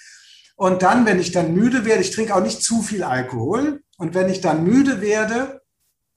Und 0.56 0.82
dann, 0.82 1.04
wenn 1.06 1.20
ich 1.20 1.32
dann 1.32 1.54
müde 1.54 1.84
werde, 1.84 2.00
ich 2.02 2.10
trinke 2.10 2.34
auch 2.34 2.42
nicht 2.42 2.62
zu 2.62 2.82
viel 2.82 3.04
Alkohol. 3.04 3.82
Und 3.98 4.14
wenn 4.14 4.28
ich 4.28 4.40
dann 4.40 4.64
müde 4.64 5.00
werde, 5.00 5.60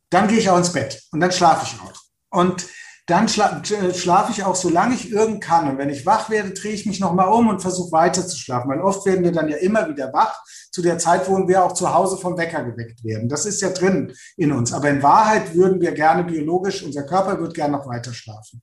dann 0.09 0.27
gehe 0.27 0.39
ich 0.39 0.49
auch 0.49 0.57
ins 0.57 0.73
Bett 0.73 1.03
und 1.11 1.19
dann 1.19 1.31
schlafe 1.31 1.65
ich 1.65 1.79
auch. 1.81 1.93
Und 2.31 2.67
dann 3.05 3.27
schla 3.27 3.61
schlafe 3.63 4.31
ich 4.31 4.43
auch, 4.43 4.55
solange 4.55 4.93
ich 4.93 5.11
irgend 5.11 5.43
kann. 5.43 5.67
Und 5.67 5.77
wenn 5.77 5.89
ich 5.89 6.05
wach 6.05 6.29
werde, 6.29 6.51
drehe 6.51 6.73
ich 6.73 6.85
mich 6.85 6.99
nochmal 6.99 7.27
um 7.29 7.47
und 7.47 7.61
versuche 7.61 7.91
weiter 7.91 8.25
zu 8.27 8.37
schlafen. 8.37 8.69
Weil 8.69 8.81
oft 8.81 9.05
werden 9.05 9.23
wir 9.23 9.31
dann 9.31 9.49
ja 9.49 9.57
immer 9.57 9.89
wieder 9.89 10.13
wach, 10.13 10.39
zu 10.71 10.83
der 10.83 10.99
Zeit, 10.99 11.27
wo 11.27 11.47
wir 11.47 11.63
auch 11.63 11.73
zu 11.73 11.91
Hause 11.91 12.17
vom 12.17 12.37
Wecker 12.37 12.63
geweckt 12.63 13.03
werden. 13.03 13.27
Das 13.27 13.45
ist 13.47 13.61
ja 13.61 13.69
drin 13.69 14.13
in 14.37 14.51
uns. 14.51 14.73
Aber 14.73 14.89
in 14.89 15.01
Wahrheit 15.01 15.55
würden 15.55 15.81
wir 15.81 15.91
gerne 15.91 16.23
biologisch, 16.23 16.83
unser 16.83 17.03
Körper 17.03 17.39
wird 17.39 17.55
gerne 17.55 17.77
noch 17.77 17.87
weiter 17.87 18.13
schlafen. 18.13 18.61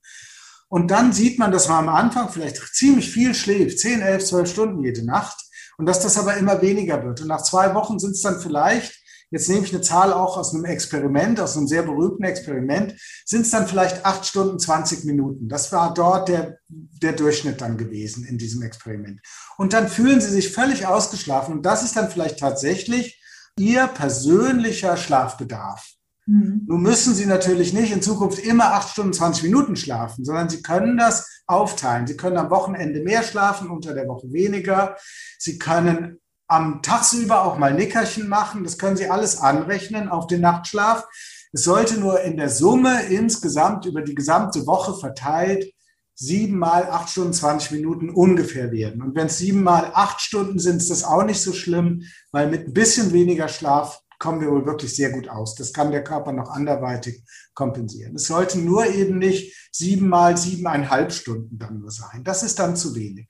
Und 0.68 0.90
dann 0.90 1.12
sieht 1.12 1.38
man, 1.38 1.50
dass 1.50 1.68
man 1.68 1.88
am 1.88 1.94
Anfang 1.94 2.28
vielleicht 2.28 2.56
ziemlich 2.74 3.10
viel 3.10 3.34
schläft, 3.34 3.80
10, 3.80 4.00
11, 4.00 4.24
12 4.26 4.50
Stunden 4.50 4.84
jede 4.84 5.04
Nacht. 5.04 5.45
Und 5.78 5.86
dass 5.86 6.00
das 6.00 6.18
aber 6.18 6.36
immer 6.36 6.62
weniger 6.62 7.02
wird. 7.04 7.20
Und 7.20 7.28
nach 7.28 7.42
zwei 7.42 7.74
Wochen 7.74 7.98
sind 7.98 8.12
es 8.12 8.22
dann 8.22 8.40
vielleicht, 8.40 8.98
jetzt 9.30 9.48
nehme 9.48 9.64
ich 9.64 9.72
eine 9.72 9.82
Zahl 9.82 10.12
auch 10.12 10.36
aus 10.36 10.54
einem 10.54 10.64
Experiment, 10.64 11.40
aus 11.40 11.56
einem 11.56 11.66
sehr 11.66 11.82
berühmten 11.82 12.24
Experiment, 12.24 12.94
sind 13.24 13.42
es 13.42 13.50
dann 13.50 13.66
vielleicht 13.66 14.04
acht 14.04 14.24
Stunden, 14.26 14.58
20 14.58 15.04
Minuten. 15.04 15.48
Das 15.48 15.72
war 15.72 15.92
dort 15.92 16.28
der, 16.28 16.58
der 16.68 17.12
Durchschnitt 17.12 17.60
dann 17.60 17.76
gewesen 17.76 18.24
in 18.24 18.38
diesem 18.38 18.62
Experiment. 18.62 19.20
Und 19.56 19.72
dann 19.72 19.88
fühlen 19.88 20.20
sie 20.20 20.30
sich 20.30 20.52
völlig 20.52 20.86
ausgeschlafen. 20.86 21.54
Und 21.54 21.66
das 21.66 21.82
ist 21.82 21.96
dann 21.96 22.10
vielleicht 22.10 22.38
tatsächlich 22.38 23.22
ihr 23.58 23.86
persönlicher 23.86 24.96
Schlafbedarf. 24.96 25.96
Mhm. 26.26 26.62
Nun 26.66 26.82
müssen 26.82 27.14
Sie 27.14 27.26
natürlich 27.26 27.72
nicht 27.72 27.92
in 27.92 28.02
Zukunft 28.02 28.38
immer 28.38 28.74
acht 28.74 28.90
Stunden, 28.90 29.12
20 29.12 29.44
Minuten 29.44 29.76
schlafen, 29.76 30.24
sondern 30.24 30.48
Sie 30.48 30.60
können 30.62 30.96
das 30.96 31.35
aufteilen. 31.46 32.06
Sie 32.06 32.16
können 32.16 32.36
am 32.36 32.50
Wochenende 32.50 33.00
mehr 33.00 33.22
schlafen, 33.22 33.70
unter 33.70 33.94
der 33.94 34.08
Woche 34.08 34.32
weniger. 34.32 34.96
Sie 35.38 35.58
können 35.58 36.20
am 36.48 36.82
Tagsüber 36.82 37.44
auch 37.44 37.58
mal 37.58 37.74
Nickerchen 37.74 38.28
machen. 38.28 38.64
Das 38.64 38.78
können 38.78 38.96
Sie 38.96 39.10
alles 39.10 39.40
anrechnen 39.40 40.08
auf 40.08 40.26
den 40.26 40.40
Nachtschlaf. 40.40 41.06
Es 41.52 41.64
sollte 41.64 41.98
nur 41.98 42.20
in 42.22 42.36
der 42.36 42.50
Summe 42.50 43.06
insgesamt 43.06 43.86
über 43.86 44.02
die 44.02 44.14
gesamte 44.14 44.66
Woche 44.66 44.94
verteilt 44.94 45.72
sieben 46.18 46.58
mal 46.58 46.84
acht 46.90 47.10
Stunden, 47.10 47.34
20 47.34 47.72
Minuten 47.72 48.10
ungefähr 48.10 48.72
werden. 48.72 49.02
Und 49.02 49.14
wenn 49.14 49.26
es 49.26 49.38
sieben 49.38 49.62
mal 49.62 49.92
acht 49.94 50.20
Stunden 50.20 50.58
sind, 50.58 50.78
ist 50.78 50.90
das 50.90 51.04
auch 51.04 51.22
nicht 51.22 51.40
so 51.40 51.52
schlimm, 51.52 52.04
weil 52.32 52.48
mit 52.48 52.66
ein 52.66 52.72
bisschen 52.72 53.12
weniger 53.12 53.48
Schlaf 53.48 54.00
kommen 54.18 54.40
wir 54.40 54.50
wohl 54.50 54.66
wirklich 54.66 54.94
sehr 54.94 55.10
gut 55.10 55.28
aus. 55.28 55.54
Das 55.54 55.72
kann 55.72 55.90
der 55.90 56.04
Körper 56.04 56.32
noch 56.32 56.50
anderweitig 56.50 57.22
kompensieren. 57.54 58.14
Es 58.16 58.26
sollte 58.26 58.58
nur 58.58 58.86
eben 58.86 59.18
nicht 59.18 59.68
sieben 59.72 60.08
mal 60.08 60.36
siebeneinhalb 60.36 61.12
Stunden 61.12 61.58
dann 61.58 61.78
nur 61.78 61.90
sein. 61.90 62.24
Das 62.24 62.42
ist 62.42 62.58
dann 62.58 62.76
zu 62.76 62.94
wenig. 62.94 63.28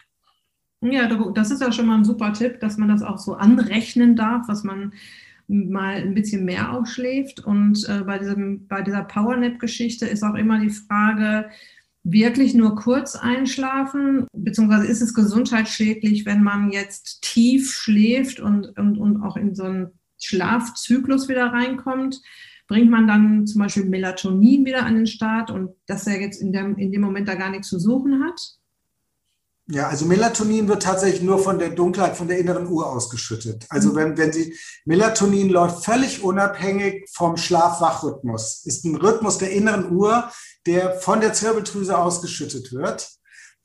Ja, 0.83 1.09
das 1.33 1.50
ist 1.50 1.61
ja 1.61 1.73
schon 1.73 1.87
mal 1.87 1.99
ein 1.99 2.05
super 2.05 2.33
Tipp, 2.33 2.61
dass 2.61 2.76
man 2.76 2.88
das 2.88 3.02
auch 3.02 3.19
so 3.19 3.35
anrechnen 3.35 4.14
darf, 4.14 4.47
was 4.47 4.62
man 4.62 4.93
mal 5.49 5.95
ein 5.95 6.14
bisschen 6.14 6.45
mehr 6.45 6.73
aufschläft. 6.73 7.40
Und 7.40 7.88
äh, 7.88 8.02
bei, 8.02 8.19
diesem, 8.19 8.66
bei 8.66 8.83
dieser 8.83 9.05
Powernap-Geschichte 9.05 10.07
ist 10.07 10.23
auch 10.23 10.35
immer 10.35 10.61
die 10.61 10.71
Frage, 10.71 11.50
wirklich 12.09 12.55
nur 12.55 12.76
kurz 12.76 13.16
einschlafen, 13.16 14.28
beziehungsweise 14.33 14.87
ist 14.87 15.02
es 15.02 15.12
gesundheitsschädlich, 15.12 16.25
wenn 16.25 16.43
man 16.43 16.71
jetzt 16.71 17.23
tief 17.23 17.73
schläft 17.73 18.38
und, 18.38 18.78
und, 18.78 18.97
und 18.97 19.23
auch 19.23 19.37
in 19.37 19.57
so 19.57 19.64
einen 19.64 19.99
Schlafzyklus 20.26 21.28
wieder 21.28 21.47
reinkommt? 21.52 22.21
Bringt 22.68 22.90
man 22.90 23.06
dann 23.06 23.47
zum 23.47 23.62
Beispiel 23.62 23.85
Melatonin 23.85 24.64
wieder 24.64 24.85
an 24.85 24.97
den 24.97 25.06
Start 25.06 25.50
und 25.50 25.71
dass 25.87 26.06
er 26.06 26.21
jetzt 26.21 26.42
in 26.42 26.52
dem, 26.52 26.76
in 26.76 26.90
dem 26.90 27.00
Moment 27.00 27.28
da 27.28 27.35
gar 27.35 27.50
nichts 27.50 27.68
zu 27.68 27.78
suchen 27.78 28.25
hat? 28.25 28.59
Ja, 29.68 29.88
also 29.88 30.06
Melatonin 30.06 30.68
wird 30.68 30.85
tatsächlich 30.85 31.23
nur 31.23 31.40
von 31.40 31.59
der 31.59 31.71
Dunkelheit, 31.71 32.16
von 32.16 32.28
der 32.28 32.38
inneren 32.38 32.68
Uhr 32.68 32.87
ausgeschüttet. 32.87 33.66
Also 33.68 33.90
mhm. 33.90 33.97
wenn, 33.97 34.16
wenn 34.16 34.33
Sie, 34.33 34.56
Melatonin 34.85 35.49
läuft 35.49 35.85
völlig 35.85 36.23
unabhängig 36.23 37.09
vom 37.12 37.37
Schlaf-Wach-Rhythmus. 37.37 38.64
Ist 38.64 38.85
ein 38.85 38.95
Rhythmus 38.95 39.38
der 39.38 39.50
inneren 39.50 39.90
Uhr, 39.90 40.30
der 40.66 40.95
von 41.00 41.21
der 41.21 41.33
Zirbeldrüse 41.33 41.99
ausgeschüttet 41.99 42.73
wird. 42.73 43.11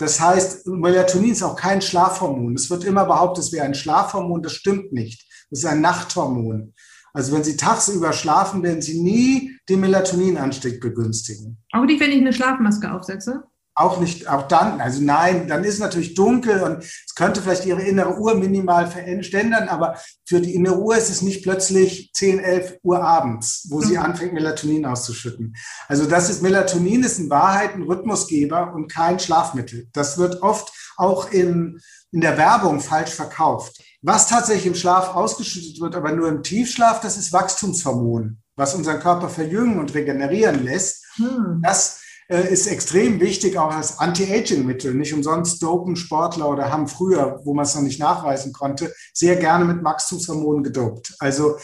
Das 0.02 0.20
heißt, 0.20 0.66
Melatonin 0.66 1.34
ist 1.34 1.44
auch 1.44 1.56
kein 1.56 1.80
Schlafhormon. 1.80 2.56
Es 2.56 2.72
wird 2.72 2.84
immer 2.86 3.06
behauptet, 3.06 3.44
es 3.44 3.52
wäre 3.52 3.66
ein 3.66 3.76
Schlafhormon. 3.76 4.42
Das 4.42 4.54
stimmt 4.54 4.92
nicht. 4.92 5.28
Das 5.52 5.60
ist 5.60 5.66
ein 5.66 5.80
Nachthormon. 5.80 6.74
Also 7.14 7.34
wenn 7.34 7.44
Sie 7.44 7.56
tagsüber 7.56 8.12
schlafen, 8.12 8.64
werden 8.64 8.82
Sie 8.82 9.00
nie 9.00 9.56
den 9.70 9.80
Melatoninanstieg 9.82 10.82
begünstigen. 10.82 11.60
Auch 11.72 11.86
nicht, 11.86 12.00
wenn 12.00 12.10
ich 12.10 12.18
eine 12.18 12.34
Schlafmaske 12.34 12.92
aufsetze? 12.92 13.44
Auch 13.74 14.00
nicht, 14.00 14.28
auch 14.28 14.48
dann, 14.48 14.82
also 14.82 15.02
nein, 15.02 15.48
dann 15.48 15.64
ist 15.64 15.76
es 15.76 15.80
natürlich 15.80 16.14
dunkel 16.14 16.62
und 16.62 16.84
es 16.84 17.16
könnte 17.16 17.42
vielleicht 17.42 17.66
ihre 17.66 17.82
innere 17.82 18.18
Uhr 18.18 18.36
minimal 18.36 18.88
verändern, 18.88 19.70
aber 19.70 19.98
für 20.26 20.42
die 20.42 20.56
innere 20.56 20.80
Uhr 20.80 20.98
ist 20.98 21.10
es 21.10 21.22
nicht 21.22 21.44
plötzlich 21.44 22.12
10, 22.14 22.40
11 22.40 22.80
Uhr 22.84 23.02
abends, 23.02 23.68
wo 23.70 23.78
mhm. 23.78 23.84
sie 23.84 23.98
anfängt, 23.98 24.34
Melatonin 24.34 24.86
auszuschütten. 24.86 25.56
Also 25.88 26.06
das 26.06 26.30
ist, 26.30 26.42
Melatonin 26.42 27.04
ist 27.04 27.20
in 27.20 27.30
Wahrheit 27.30 27.76
ein 27.76 27.84
Rhythmusgeber 27.84 28.74
und 28.74 28.92
kein 28.92 29.20
Schlafmittel. 29.20 29.88
Das 29.94 30.18
wird 30.18 30.42
oft 30.42 30.72
auch 30.98 31.32
in, 31.32 31.80
in 32.12 32.22
der 32.22 32.38
Werbung 32.38 32.82
falsch 32.82 33.12
verkauft. 33.12 33.82
Was 34.02 34.28
tatsächlich 34.28 34.66
im 34.66 34.76
Schlaf 34.76 35.16
ausgeschüttet 35.16 35.80
wird, 35.80 35.96
aber 35.96 36.12
nur 36.12 36.28
im 36.28 36.44
Tiefschlaf, 36.44 37.00
das 37.00 37.18
ist 37.18 37.32
Wachstumshormon, 37.32 38.40
was 38.56 38.76
unseren 38.76 39.00
Körper 39.00 39.30
verjüngen 39.30 39.80
und 39.80 39.94
regenerieren 39.94 40.64
lässt. 40.66 41.06
Hm. 41.16 41.62
Das 41.64 42.01
ist 42.40 42.68
extrem 42.68 43.20
wichtig, 43.20 43.58
auch 43.58 43.74
als 43.74 44.00
Anti-Aging-Mittel. 44.00 44.94
Nicht 44.94 45.14
umsonst 45.14 45.62
dopen 45.62 45.96
Sportler 45.96 46.50
oder 46.50 46.72
haben 46.72 46.88
früher, 46.88 47.42
wo 47.44 47.54
man 47.54 47.66
es 47.66 47.76
noch 47.76 47.82
nicht 47.82 48.00
nachweisen 48.00 48.54
konnte, 48.54 48.94
sehr 49.14 49.36
gerne 49.36 49.66
mit 49.66 49.84
Wachstumshormonen 49.84 50.64
gedopt. 50.64 51.14
Also 51.20 51.58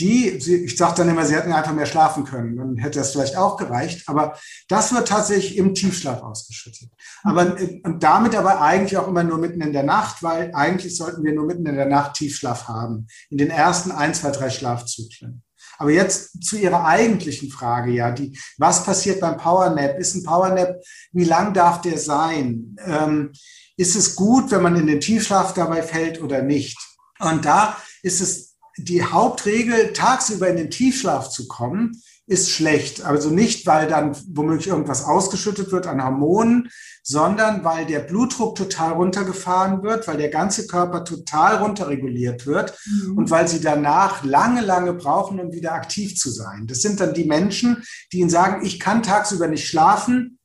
die, 0.00 0.28
ich 0.28 0.76
sage 0.76 0.94
dann 0.96 1.08
immer, 1.08 1.24
sie 1.24 1.36
hätten 1.36 1.52
einfach 1.52 1.72
mehr 1.72 1.86
schlafen 1.86 2.24
können, 2.24 2.56
dann 2.56 2.76
hätte 2.78 2.98
das 2.98 3.12
vielleicht 3.12 3.36
auch 3.36 3.56
gereicht. 3.56 4.08
Aber 4.08 4.36
das 4.68 4.92
wird 4.92 5.06
tatsächlich 5.06 5.56
im 5.56 5.74
Tiefschlaf 5.74 6.22
ausgeschüttet. 6.22 6.90
Aber 7.22 7.60
äh, 7.60 7.80
und 7.84 8.02
damit 8.02 8.34
aber 8.34 8.60
eigentlich 8.60 8.96
auch 8.98 9.06
immer 9.06 9.22
nur 9.22 9.38
mitten 9.38 9.60
in 9.60 9.72
der 9.72 9.84
Nacht, 9.84 10.22
weil 10.22 10.52
eigentlich 10.52 10.96
sollten 10.96 11.22
wir 11.22 11.32
nur 11.32 11.46
mitten 11.46 11.66
in 11.66 11.76
der 11.76 11.86
Nacht 11.86 12.14
Tiefschlaf 12.14 12.66
haben. 12.66 13.06
In 13.30 13.38
den 13.38 13.50
ersten 13.50 13.92
ein, 13.92 14.14
zwei, 14.14 14.30
drei 14.30 14.50
Schlafzyklen. 14.50 15.42
Aber 15.78 15.90
jetzt 15.90 16.44
zu 16.44 16.56
Ihrer 16.56 16.84
eigentlichen 16.84 17.50
Frage, 17.50 17.92
ja, 17.92 18.10
die, 18.10 18.38
was 18.58 18.84
passiert 18.84 19.20
beim 19.20 19.36
Powernap? 19.36 19.98
Ist 19.98 20.14
ein 20.14 20.24
Powernap, 20.24 20.80
wie 21.12 21.24
lang 21.24 21.52
darf 21.54 21.80
der 21.80 21.98
sein? 21.98 22.76
Ähm, 22.84 23.32
ist 23.76 23.96
es 23.96 24.14
gut, 24.14 24.50
wenn 24.50 24.62
man 24.62 24.76
in 24.76 24.86
den 24.86 25.00
Tiefschlaf 25.00 25.54
dabei 25.54 25.82
fällt 25.82 26.22
oder 26.22 26.42
nicht? 26.42 26.78
Und 27.18 27.44
da 27.44 27.76
ist 28.02 28.20
es 28.20 28.56
die 28.76 29.04
Hauptregel, 29.04 29.92
tagsüber 29.92 30.48
in 30.48 30.56
den 30.56 30.70
Tiefschlaf 30.70 31.30
zu 31.30 31.46
kommen, 31.48 32.00
ist 32.26 32.50
schlecht. 32.50 33.04
Also 33.04 33.30
nicht, 33.30 33.66
weil 33.66 33.86
dann 33.86 34.16
womöglich 34.28 34.68
irgendwas 34.68 35.04
ausgeschüttet 35.04 35.72
wird 35.72 35.86
an 35.86 36.02
Hormonen, 36.02 36.70
sondern 37.02 37.64
weil 37.64 37.84
der 37.84 37.98
Blutdruck 38.00 38.56
total 38.56 38.92
runtergefahren 38.92 39.82
wird, 39.82 40.08
weil 40.08 40.16
der 40.16 40.30
ganze 40.30 40.66
Körper 40.66 41.04
total 41.04 41.56
runterreguliert 41.56 42.46
wird 42.46 42.78
mhm. 42.86 43.18
und 43.18 43.30
weil 43.30 43.46
sie 43.46 43.60
danach 43.60 44.24
lange, 44.24 44.62
lange 44.62 44.94
brauchen, 44.94 45.38
um 45.38 45.52
wieder 45.52 45.72
aktiv 45.72 46.16
zu 46.16 46.30
sein. 46.30 46.66
Das 46.66 46.80
sind 46.80 47.00
dann 47.00 47.12
die 47.12 47.24
Menschen, 47.24 47.84
die 48.12 48.20
ihnen 48.20 48.30
sagen, 48.30 48.64
ich 48.64 48.80
kann 48.80 49.02
tagsüber 49.02 49.46
nicht 49.46 49.68
schlafen. 49.68 50.38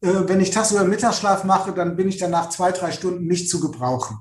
Äh, 0.00 0.22
wenn 0.26 0.40
ich 0.40 0.50
tagsüber 0.50 0.84
Mittagsschlaf 0.84 1.44
mache, 1.44 1.72
dann 1.72 1.96
bin 1.96 2.08
ich 2.08 2.16
danach 2.16 2.48
zwei, 2.48 2.72
drei 2.72 2.92
Stunden 2.92 3.26
nicht 3.26 3.50
zu 3.50 3.60
gebrauchen. 3.60 4.16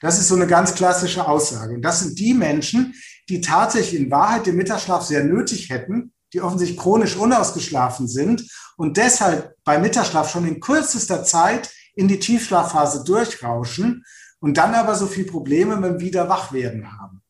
Das 0.00 0.18
ist 0.18 0.28
so 0.28 0.36
eine 0.36 0.46
ganz 0.46 0.74
klassische 0.74 1.26
Aussage. 1.26 1.74
Und 1.74 1.82
das 1.82 2.00
sind 2.00 2.18
die 2.18 2.32
Menschen, 2.32 2.94
die 3.28 3.42
tatsächlich 3.42 4.00
in 4.00 4.10
Wahrheit 4.10 4.46
den 4.46 4.56
Mittagsschlaf 4.56 5.02
sehr 5.02 5.24
nötig 5.24 5.68
hätten, 5.68 6.12
die 6.36 6.42
offensichtlich 6.42 6.78
chronisch 6.78 7.16
unausgeschlafen 7.16 8.06
sind 8.06 8.46
und 8.76 8.98
deshalb 8.98 9.56
bei 9.64 9.78
Mittagsschlaf 9.78 10.30
schon 10.30 10.46
in 10.46 10.60
kürzester 10.60 11.24
Zeit 11.24 11.70
in 11.94 12.08
die 12.08 12.18
Tiefschlafphase 12.18 13.04
durchrauschen 13.04 14.04
und 14.40 14.58
dann 14.58 14.74
aber 14.74 14.96
so 14.96 15.06
viele 15.06 15.28
Probleme 15.28 15.80
dem 15.80 16.00
Wiederwachwerden 16.00 16.92
haben. 16.92 17.22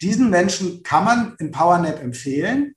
Diesen 0.00 0.30
Menschen 0.30 0.84
kann 0.84 1.04
man 1.04 1.34
in 1.40 1.50
PowerNap 1.50 2.00
empfehlen. 2.00 2.76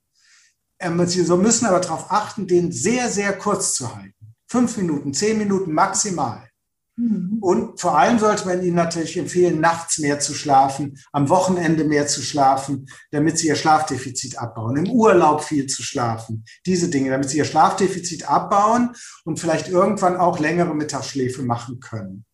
Ähm, 0.79 1.05
sie 1.05 1.21
müssen 1.37 1.67
aber 1.67 1.79
darauf 1.79 2.09
achten, 2.09 2.47
den 2.47 2.71
sehr, 2.71 3.07
sehr 3.09 3.37
kurz 3.37 3.75
zu 3.75 3.95
halten. 3.95 4.33
Fünf 4.47 4.77
Minuten, 4.77 5.13
zehn 5.13 5.37
Minuten 5.37 5.73
maximal. 5.73 6.49
Mhm. 6.97 7.37
Und 7.41 7.79
vor 7.79 7.97
allem 7.97 8.19
sollte 8.19 8.45
man 8.45 8.61
Ihnen 8.63 8.75
natürlich 8.75 9.17
empfehlen, 9.17 9.59
nachts 9.59 9.97
mehr 9.97 10.19
zu 10.19 10.33
schlafen, 10.33 10.97
am 11.11 11.29
Wochenende 11.29 11.83
mehr 11.83 12.07
zu 12.07 12.21
schlafen, 12.21 12.87
damit 13.11 13.37
Sie 13.37 13.47
Ihr 13.47 13.55
Schlafdefizit 13.55 14.37
abbauen, 14.37 14.77
im 14.77 14.91
Urlaub 14.91 15.43
viel 15.43 15.67
zu 15.67 15.83
schlafen, 15.83 16.45
diese 16.65 16.89
Dinge, 16.89 17.11
damit 17.11 17.29
Sie 17.29 17.37
Ihr 17.37 17.45
Schlafdefizit 17.45 18.29
abbauen 18.29 18.93
und 19.25 19.39
vielleicht 19.39 19.69
irgendwann 19.69 20.17
auch 20.17 20.39
längere 20.39 20.75
Mittagsschläfe 20.75 21.43
machen 21.43 21.79
können. 21.79 22.25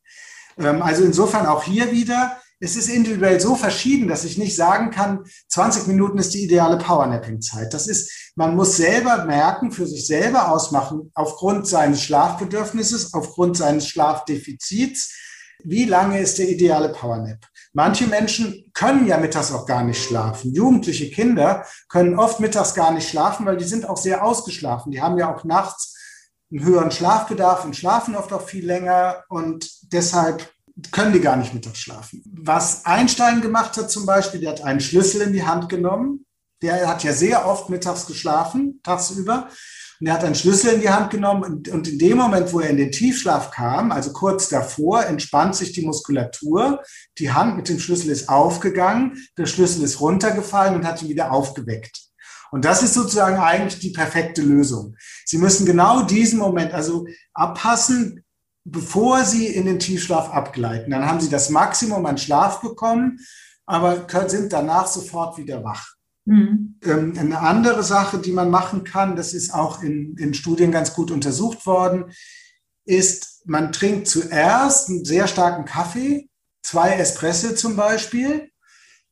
Ähm, 0.58 0.82
also 0.82 1.04
insofern 1.04 1.46
auch 1.46 1.64
hier 1.64 1.92
wieder, 1.92 2.38
es 2.60 2.76
ist 2.76 2.90
individuell 2.90 3.40
so 3.40 3.56
verschieden, 3.56 4.08
dass 4.08 4.24
ich 4.24 4.38
nicht 4.38 4.56
sagen 4.56 4.90
kann, 4.90 5.26
20 5.50 5.88
Minuten 5.88 6.18
ist 6.18 6.34
die 6.34 6.44
ideale 6.44 6.78
Powernapping-Zeit. 6.78 7.74
Das 7.74 7.88
ist, 7.88 8.32
man 8.36 8.56
muss 8.56 8.78
selber 8.78 9.26
merken, 9.26 9.72
für 9.72 9.86
sich 9.86 10.08
selber 10.08 10.52
ausmachen, 10.52 11.12
aufgrund 11.14 11.68
seines 11.68 12.02
Schlafbedürfnisses, 12.02 13.14
aufgrund 13.14 13.58
seines 13.58 13.88
Schlafdefizits, 13.88 15.14
wie 15.64 15.86
lange 15.86 16.20
ist 16.20 16.38
der 16.38 16.50
ideale 16.50 16.90
Powernap? 16.90 17.40
Manche 17.74 18.08
Menschen 18.08 18.72
können 18.74 19.08
ja 19.08 19.18
mittags 19.18 19.52
auch 19.52 19.66
gar 19.66 19.84
nicht 19.84 20.02
schlafen. 20.02 20.54
Jugendliche 20.54 21.12
Kinder 21.12 21.66
können 21.90 22.18
oft 22.18 22.40
mittags 22.40 22.74
gar 22.74 22.92
nicht 22.92 23.10
schlafen, 23.10 23.46
weil 23.46 23.58
die 23.58 23.66
sind 23.66 23.88
auch 23.88 23.98
sehr 23.98 24.24
ausgeschlafen. 24.24 24.92
Die 24.92 25.02
haben 25.02 25.18
ja 25.18 25.34
auch 25.34 25.44
nachts 25.44 25.96
einen 26.52 26.64
höheren 26.64 26.92
Schlafbedarf 26.92 27.66
und 27.66 27.76
schlafen 27.76 28.16
oft 28.16 28.32
auch 28.34 28.44
viel 28.44 28.66
länger 28.66 29.24
und 29.30 29.70
deshalb 29.92 30.50
können 30.92 31.14
die 31.14 31.22
gar 31.22 31.36
nicht 31.36 31.54
mittags 31.54 31.80
schlafen. 31.80 32.24
Was 32.32 32.86
Einstein 32.86 33.42
gemacht 33.42 33.78
hat 33.78 33.90
zum 33.90 34.06
Beispiel, 34.06 34.42
der 34.42 34.52
hat 34.52 34.62
einen 34.62 34.80
Schlüssel 34.80 35.22
in 35.22 35.34
die 35.34 35.46
Hand 35.46 35.70
genommen. 35.70 36.26
Der 36.62 36.88
hat 36.88 37.04
ja 37.04 37.14
sehr 37.14 37.48
oft 37.48 37.70
mittags 37.70 38.06
geschlafen, 38.08 38.80
tagsüber. 38.84 39.50
Und 40.00 40.08
er 40.08 40.14
hat 40.14 40.24
einen 40.24 40.36
Schlüssel 40.36 40.74
in 40.74 40.82
die 40.82 40.90
Hand 40.90 41.10
genommen 41.10 41.44
und, 41.44 41.70
und 41.70 41.88
in 41.88 41.98
dem 41.98 42.18
Moment, 42.18 42.54
wo 42.54 42.60
er 42.60 42.70
in 42.70 42.78
den 42.78 42.92
Tiefschlaf 42.92 43.50
kam, 43.52 43.92
also 43.92 44.14
kurz 44.14 44.48
davor, 44.50 45.06
entspannt 45.06 45.56
sich 45.56 45.72
die 45.72 45.86
Muskulatur. 45.86 46.84
Die 47.18 47.32
Hand 47.32 47.58
mit 47.58 47.68
dem 47.70 47.80
Schlüssel 47.80 48.12
ist 48.12 48.30
aufgegangen, 48.30 49.18
der 49.38 49.48
Schlüssel 49.48 49.84
ist 49.84 50.00
runtergefallen 50.00 50.76
und 50.76 50.86
hat 50.86 51.02
ihn 51.02 51.10
wieder 51.10 51.32
aufgeweckt. 51.32 52.08
Und 52.52 52.64
das 52.64 52.84
ist 52.84 52.94
sozusagen 52.94 53.38
eigentlich 53.38 53.80
die 53.80 53.92
perfekte 53.92 54.42
Lösung. 54.42 54.96
Sie 55.26 55.38
müssen 55.38 55.66
genau 55.66 56.04
diesen 56.04 56.40
Moment 56.40 56.74
also 56.74 57.08
abpassen, 57.34 58.24
bevor 58.70 59.24
Sie 59.24 59.48
in 59.48 59.66
den 59.66 59.80
Tiefschlaf 59.80 60.30
abgleiten. 60.30 60.92
Dann 60.92 61.06
haben 61.06 61.22
Sie 61.22 61.30
das 61.30 61.50
Maximum 61.50 62.06
an 62.06 62.18
Schlaf 62.18 62.62
bekommen, 62.62 63.20
aber 63.66 64.06
sind 64.28 64.52
danach 64.54 64.88
sofort 64.88 65.38
wieder 65.38 65.64
wach. 65.64 65.94
Mhm. 66.26 66.76
Ähm, 66.84 67.14
eine 67.18 67.40
andere 67.40 67.84
Sache, 67.84 68.20
die 68.20 68.32
man 68.32 68.50
machen 68.50 68.84
kann, 68.84 69.16
das 69.16 69.34
ist 69.34 69.54
auch 69.54 69.82
in, 69.82 70.16
in 70.18 70.34
Studien 70.34 70.72
ganz 70.72 70.94
gut 70.94 71.12
untersucht 71.12 71.66
worden, 71.66 72.12
ist, 72.86 73.42
man 73.46 73.72
trinkt 73.72 74.08
zuerst 74.08 74.90
einen 74.90 75.06
sehr 75.06 75.28
starken 75.28 75.66
Kaffee, 75.66 76.30
zwei 76.62 76.92
Espresso 76.94 77.56
zum 77.56 77.78
Beispiel 77.78 78.50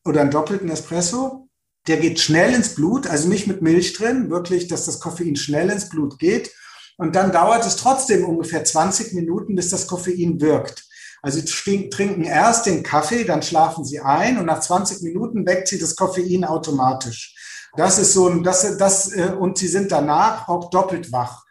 oder 0.03 0.21
einen 0.21 0.31
doppelten 0.31 0.69
Espresso. 0.69 1.47
Der 1.87 1.97
geht 1.97 2.19
schnell 2.19 2.53
ins 2.53 2.75
Blut, 2.75 3.07
also 3.07 3.29
nicht 3.29 3.47
mit 3.47 3.61
Milch 3.61 3.93
drin, 3.93 4.29
wirklich, 4.29 4.67
dass 4.67 4.85
das 4.85 4.99
Koffein 4.99 5.35
schnell 5.35 5.69
ins 5.69 5.87
Blut 5.87 6.19
geht. 6.19 6.51
Und 6.97 7.15
dann 7.15 7.31
dauert 7.31 7.65
es 7.65 7.75
trotzdem 7.75 8.25
ungefähr 8.25 8.63
20 8.63 9.13
Minuten, 9.13 9.55
bis 9.55 9.69
das 9.69 9.87
Koffein 9.87 10.39
wirkt. 10.39 10.85
Also 11.21 11.39
sie 11.39 11.89
trinken 11.89 12.23
erst 12.23 12.67
den 12.67 12.83
Kaffee, 12.83 13.23
dann 13.23 13.41
schlafen 13.41 13.83
sie 13.83 13.99
ein 13.99 14.37
und 14.37 14.45
nach 14.45 14.59
20 14.59 15.01
Minuten 15.01 15.45
weckt 15.45 15.67
sie 15.67 15.79
das 15.79 15.95
Koffein 15.95 16.45
automatisch. 16.45 17.35
Das 17.75 17.97
ist 17.97 18.13
so 18.13 18.29
ein, 18.29 18.43
das, 18.43 18.77
das, 18.77 19.11
äh, 19.11 19.33
und 19.37 19.57
sie 19.57 19.67
sind 19.67 19.91
danach 19.91 20.47
auch 20.47 20.69
doppelt 20.69 21.11
wach 21.11 21.43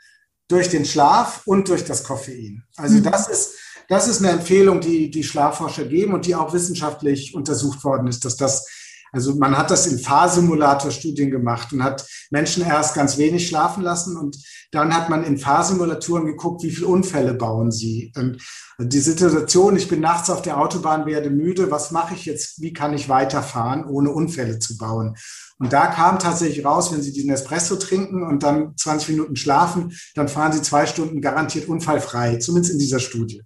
durch 0.48 0.68
den 0.68 0.84
Schlaf 0.84 1.42
und 1.44 1.68
durch 1.68 1.84
das 1.84 2.04
Koffein. 2.04 2.62
Also 2.76 2.98
mhm. 2.98 3.02
das 3.02 3.28
ist, 3.28 3.54
das 3.88 4.08
ist 4.08 4.20
eine 4.20 4.30
Empfehlung, 4.30 4.80
die 4.80 5.10
die 5.10 5.24
Schlafforscher 5.24 5.84
geben 5.84 6.14
und 6.14 6.26
die 6.26 6.34
auch 6.34 6.52
wissenschaftlich 6.52 7.34
untersucht 7.34 7.84
worden 7.84 8.06
ist, 8.06 8.24
dass 8.24 8.36
das 8.36 8.66
also 9.14 9.36
man 9.36 9.56
hat 9.56 9.70
das 9.70 9.86
in 9.86 9.98
Fahrsimulator-Studien 9.98 11.30
gemacht 11.30 11.72
und 11.72 11.84
hat 11.84 12.04
Menschen 12.30 12.64
erst 12.64 12.94
ganz 12.94 13.16
wenig 13.16 13.46
schlafen 13.46 13.82
lassen 13.82 14.16
und 14.16 14.36
dann 14.72 14.92
hat 14.92 15.08
man 15.08 15.22
in 15.22 15.38
Fahrsimulatoren 15.38 16.26
geguckt, 16.26 16.64
wie 16.64 16.70
viele 16.72 16.88
Unfälle 16.88 17.34
bauen 17.34 17.70
sie. 17.70 18.12
Und 18.16 18.42
die 18.78 18.98
Situation, 18.98 19.76
ich 19.76 19.88
bin 19.88 20.00
nachts 20.00 20.30
auf 20.30 20.42
der 20.42 20.58
Autobahn, 20.58 21.06
werde 21.06 21.30
müde, 21.30 21.70
was 21.70 21.92
mache 21.92 22.14
ich 22.14 22.24
jetzt, 22.24 22.60
wie 22.60 22.72
kann 22.72 22.92
ich 22.92 23.08
weiterfahren, 23.08 23.84
ohne 23.84 24.10
Unfälle 24.10 24.58
zu 24.58 24.76
bauen? 24.76 25.14
Und 25.58 25.72
da 25.72 25.86
kam 25.86 26.18
tatsächlich 26.18 26.64
raus, 26.64 26.92
wenn 26.92 27.02
Sie 27.02 27.12
diesen 27.12 27.30
Espresso 27.30 27.76
trinken 27.76 28.24
und 28.24 28.42
dann 28.42 28.76
20 28.76 29.10
Minuten 29.10 29.36
schlafen, 29.36 29.92
dann 30.16 30.28
fahren 30.28 30.52
Sie 30.52 30.62
zwei 30.62 30.86
Stunden 30.86 31.20
garantiert 31.20 31.68
unfallfrei, 31.68 32.38
zumindest 32.38 32.72
in 32.72 32.80
dieser 32.80 32.98
Studie. 32.98 33.42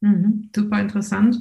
Mhm, 0.00 0.50
super 0.54 0.80
interessant. 0.80 1.38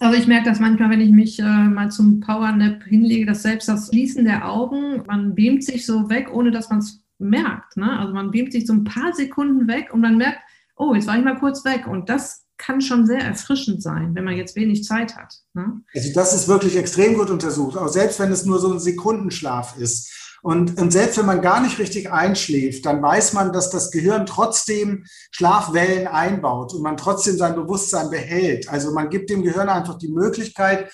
Also 0.00 0.18
ich 0.18 0.26
merke 0.26 0.48
das 0.48 0.58
manchmal, 0.60 0.88
wenn 0.90 1.02
ich 1.02 1.10
mich 1.10 1.38
äh, 1.38 1.42
mal 1.42 1.90
zum 1.90 2.20
Powernap 2.20 2.82
hinlege, 2.84 3.26
dass 3.26 3.42
selbst 3.42 3.68
das 3.68 3.88
Schließen 3.88 4.24
der 4.24 4.48
Augen, 4.48 5.02
man 5.06 5.34
beamt 5.34 5.62
sich 5.62 5.84
so 5.84 6.08
weg, 6.08 6.32
ohne 6.32 6.50
dass 6.50 6.70
man 6.70 6.78
es 6.78 7.00
merkt. 7.18 7.76
Ne? 7.76 7.98
Also 7.98 8.14
man 8.14 8.30
beamt 8.30 8.52
sich 8.52 8.66
so 8.66 8.72
ein 8.72 8.84
paar 8.84 9.12
Sekunden 9.12 9.68
weg 9.68 9.92
und 9.92 10.00
man 10.00 10.16
merkt, 10.16 10.38
oh, 10.76 10.94
jetzt 10.94 11.06
war 11.06 11.18
ich 11.18 11.24
mal 11.24 11.38
kurz 11.38 11.66
weg. 11.66 11.86
Und 11.86 12.08
das 12.08 12.46
kann 12.56 12.80
schon 12.80 13.06
sehr 13.06 13.20
erfrischend 13.20 13.82
sein, 13.82 14.14
wenn 14.14 14.24
man 14.24 14.36
jetzt 14.36 14.56
wenig 14.56 14.84
Zeit 14.84 15.16
hat. 15.16 15.34
Ne? 15.52 15.82
Also 15.94 16.12
das 16.14 16.34
ist 16.34 16.48
wirklich 16.48 16.76
extrem 16.76 17.14
gut 17.14 17.28
untersucht, 17.28 17.76
auch 17.76 17.88
selbst 17.88 18.18
wenn 18.20 18.32
es 18.32 18.46
nur 18.46 18.58
so 18.58 18.72
ein 18.72 18.80
Sekundenschlaf 18.80 19.76
ist. 19.76 20.19
Und, 20.42 20.80
und 20.80 20.90
selbst 20.90 21.18
wenn 21.18 21.26
man 21.26 21.42
gar 21.42 21.60
nicht 21.60 21.78
richtig 21.78 22.10
einschläft, 22.10 22.86
dann 22.86 23.02
weiß 23.02 23.34
man, 23.34 23.52
dass 23.52 23.70
das 23.70 23.90
Gehirn 23.90 24.26
trotzdem 24.26 25.04
Schlafwellen 25.30 26.06
einbaut 26.06 26.72
und 26.72 26.82
man 26.82 26.96
trotzdem 26.96 27.36
sein 27.36 27.54
Bewusstsein 27.54 28.10
behält. 28.10 28.68
Also 28.68 28.92
man 28.92 29.10
gibt 29.10 29.30
dem 29.30 29.42
Gehirn 29.42 29.68
einfach 29.68 29.98
die 29.98 30.12
Möglichkeit, 30.12 30.90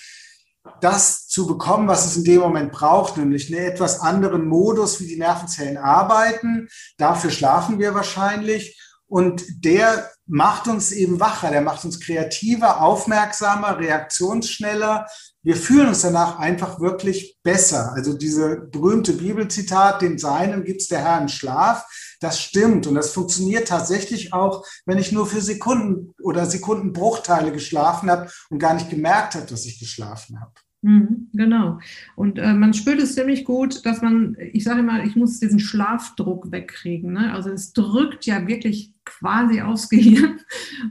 das 0.81 1.29
zu 1.29 1.47
bekommen, 1.47 1.87
was 1.89 2.07
es 2.07 2.17
in 2.17 2.25
dem 2.25 2.41
Moment 2.41 2.73
braucht, 2.73 3.17
nämlich 3.17 3.53
einen 3.55 3.65
etwas 3.65 4.01
anderen 4.01 4.47
Modus, 4.47 5.01
wie 5.01 5.07
die 5.07 5.19
Nervenzellen 5.19 5.77
arbeiten. 5.77 6.69
Dafür 6.99 7.31
schlafen 7.31 7.79
wir 7.79 7.95
wahrscheinlich. 7.95 8.81
Und 9.07 9.45
der 9.65 10.11
macht 10.27 10.67
uns 10.67 10.93
eben 10.93 11.21
wacher, 11.21 11.51
der 11.51 11.61
macht 11.61 11.85
uns 11.85 12.01
kreativer, 12.01 12.83
aufmerksamer, 12.83 13.79
reaktionsschneller. 13.79 15.07
Wir 15.43 15.57
fühlen 15.57 15.89
uns 15.89 16.03
danach 16.03 16.39
einfach 16.39 16.81
wirklich 16.81 17.39
besser. 17.45 17.93
Also 17.95 18.13
diese 18.13 18.57
berühmte 18.57 19.13
Bibelzitat, 19.13 20.03
den 20.03 20.19
Seinen 20.19 20.65
gibt's 20.65 20.89
der 20.89 21.01
Herr 21.01 21.21
im 21.21 21.29
Schlaf, 21.29 21.87
das 22.21 22.41
stimmt. 22.41 22.89
Und 22.89 22.97
das 22.97 23.13
funktioniert 23.13 23.69
tatsächlich 23.69 24.33
auch, 24.33 24.67
wenn 24.85 24.99
ich 24.99 25.13
nur 25.13 25.27
für 25.27 25.41
Sekunden 25.41 26.15
oder 26.21 26.47
Sekundenbruchteile 26.47 27.53
geschlafen 27.53 28.11
habe 28.11 28.29
und 28.51 28.59
gar 28.59 28.75
nicht 28.75 28.91
gemerkt 28.91 29.37
habe, 29.37 29.47
dass 29.47 29.65
ich 29.65 29.79
geschlafen 29.79 30.41
habe. 30.41 30.53
Mhm, 30.87 31.31
genau. 31.33 31.81
Und 32.15 32.39
äh, 32.39 32.55
man 32.55 32.73
spürt 32.73 33.01
es 33.01 33.17
ziemlich 33.17 33.45
gut, 33.45 33.85
dass 33.85 34.03
man, 34.03 34.37
ich 34.53 34.63
sage 34.63 34.81
immer, 34.81 35.03
ich 35.03 35.17
muss 35.17 35.41
diesen 35.41 35.59
Schlafdruck 35.59 36.53
wegkriegen. 36.53 37.13
Ne? 37.13 37.35
Also 37.35 37.51
es 37.51 37.73
drückt 37.73 38.25
ja 38.25 38.47
wirklich 38.47 38.95
quasi 39.05 39.61
aufs 39.63 39.89
Gehirn 39.91 40.39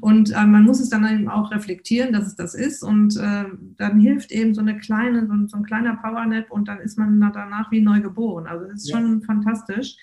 und 0.02 0.32
äh, 0.32 0.46
man 0.46 0.64
muss 0.64 0.82
es 0.82 0.90
dann 0.90 1.08
eben 1.08 1.30
auch 1.30 1.50
reflektieren, 1.52 2.12
dass 2.12 2.28
es 2.28 2.36
das 2.36 2.56
ist 2.56 2.84
und 2.84 3.16
äh, 3.16 3.46
dann 3.78 3.98
hilft 3.98 4.34
eben 4.34 4.54
so 4.54 4.60
eine 4.60 4.78
kleine, 4.78 5.28
so 5.28 5.34
ein, 5.34 5.48
so 5.48 5.56
ein 5.56 5.64
kleiner 5.64 5.96
Powernap 5.96 6.52
und 6.52 6.68
dann 6.68 6.80
ist 6.80 6.98
man 6.98 7.22
danach 7.34 7.72
wie 7.72 7.80
neu 7.80 8.02
geboren. 8.02 8.48
Also 8.48 8.66
es 8.66 8.84
ist 8.84 8.90
ja. 8.90 8.98
schon 8.98 9.22
fantastisch. 9.22 9.96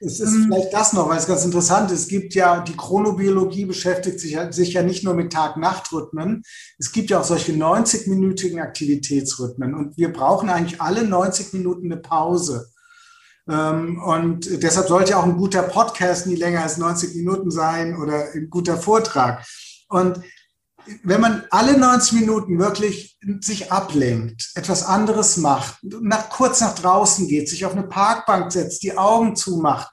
Es 0.00 0.20
ist 0.20 0.32
ähm, 0.32 0.44
vielleicht 0.44 0.72
das 0.72 0.92
noch, 0.92 1.08
weil 1.08 1.18
es 1.18 1.26
ganz 1.26 1.44
interessant 1.44 1.90
ist. 1.90 2.02
Es 2.02 2.08
gibt 2.08 2.34
ja, 2.34 2.60
die 2.60 2.76
Chronobiologie 2.76 3.64
beschäftigt 3.64 4.20
sich, 4.20 4.38
sich 4.50 4.72
ja 4.72 4.82
nicht 4.82 5.02
nur 5.02 5.14
mit 5.14 5.32
Tag-Nacht-Rhythmen. 5.32 6.42
Es 6.78 6.92
gibt 6.92 7.10
ja 7.10 7.20
auch 7.20 7.24
solche 7.24 7.52
90-minütigen 7.52 8.60
Aktivitätsrhythmen. 8.60 9.74
Und 9.74 9.96
wir 9.96 10.12
brauchen 10.12 10.50
eigentlich 10.50 10.80
alle 10.80 11.04
90 11.04 11.52
Minuten 11.52 11.90
eine 11.90 12.00
Pause. 12.00 12.68
Ähm, 13.48 14.00
und 14.00 14.62
deshalb 14.62 14.86
sollte 14.88 15.16
auch 15.16 15.24
ein 15.24 15.36
guter 15.36 15.62
Podcast 15.62 16.26
nie 16.26 16.36
länger 16.36 16.62
als 16.62 16.78
90 16.78 17.16
Minuten 17.16 17.50
sein 17.50 17.96
oder 17.96 18.32
ein 18.34 18.50
guter 18.50 18.76
Vortrag. 18.76 19.44
Und 19.88 20.20
wenn 21.02 21.20
man 21.20 21.44
alle 21.50 21.78
90 21.78 22.20
Minuten 22.20 22.58
wirklich 22.58 23.18
sich 23.40 23.72
ablenkt, 23.72 24.50
etwas 24.54 24.84
anderes 24.84 25.36
macht, 25.36 25.78
nach, 25.82 26.30
kurz 26.30 26.60
nach 26.60 26.74
draußen 26.74 27.28
geht, 27.28 27.48
sich 27.48 27.64
auf 27.64 27.72
eine 27.72 27.84
Parkbank 27.84 28.52
setzt, 28.52 28.82
die 28.82 28.96
Augen 28.96 29.36
zumacht, 29.36 29.90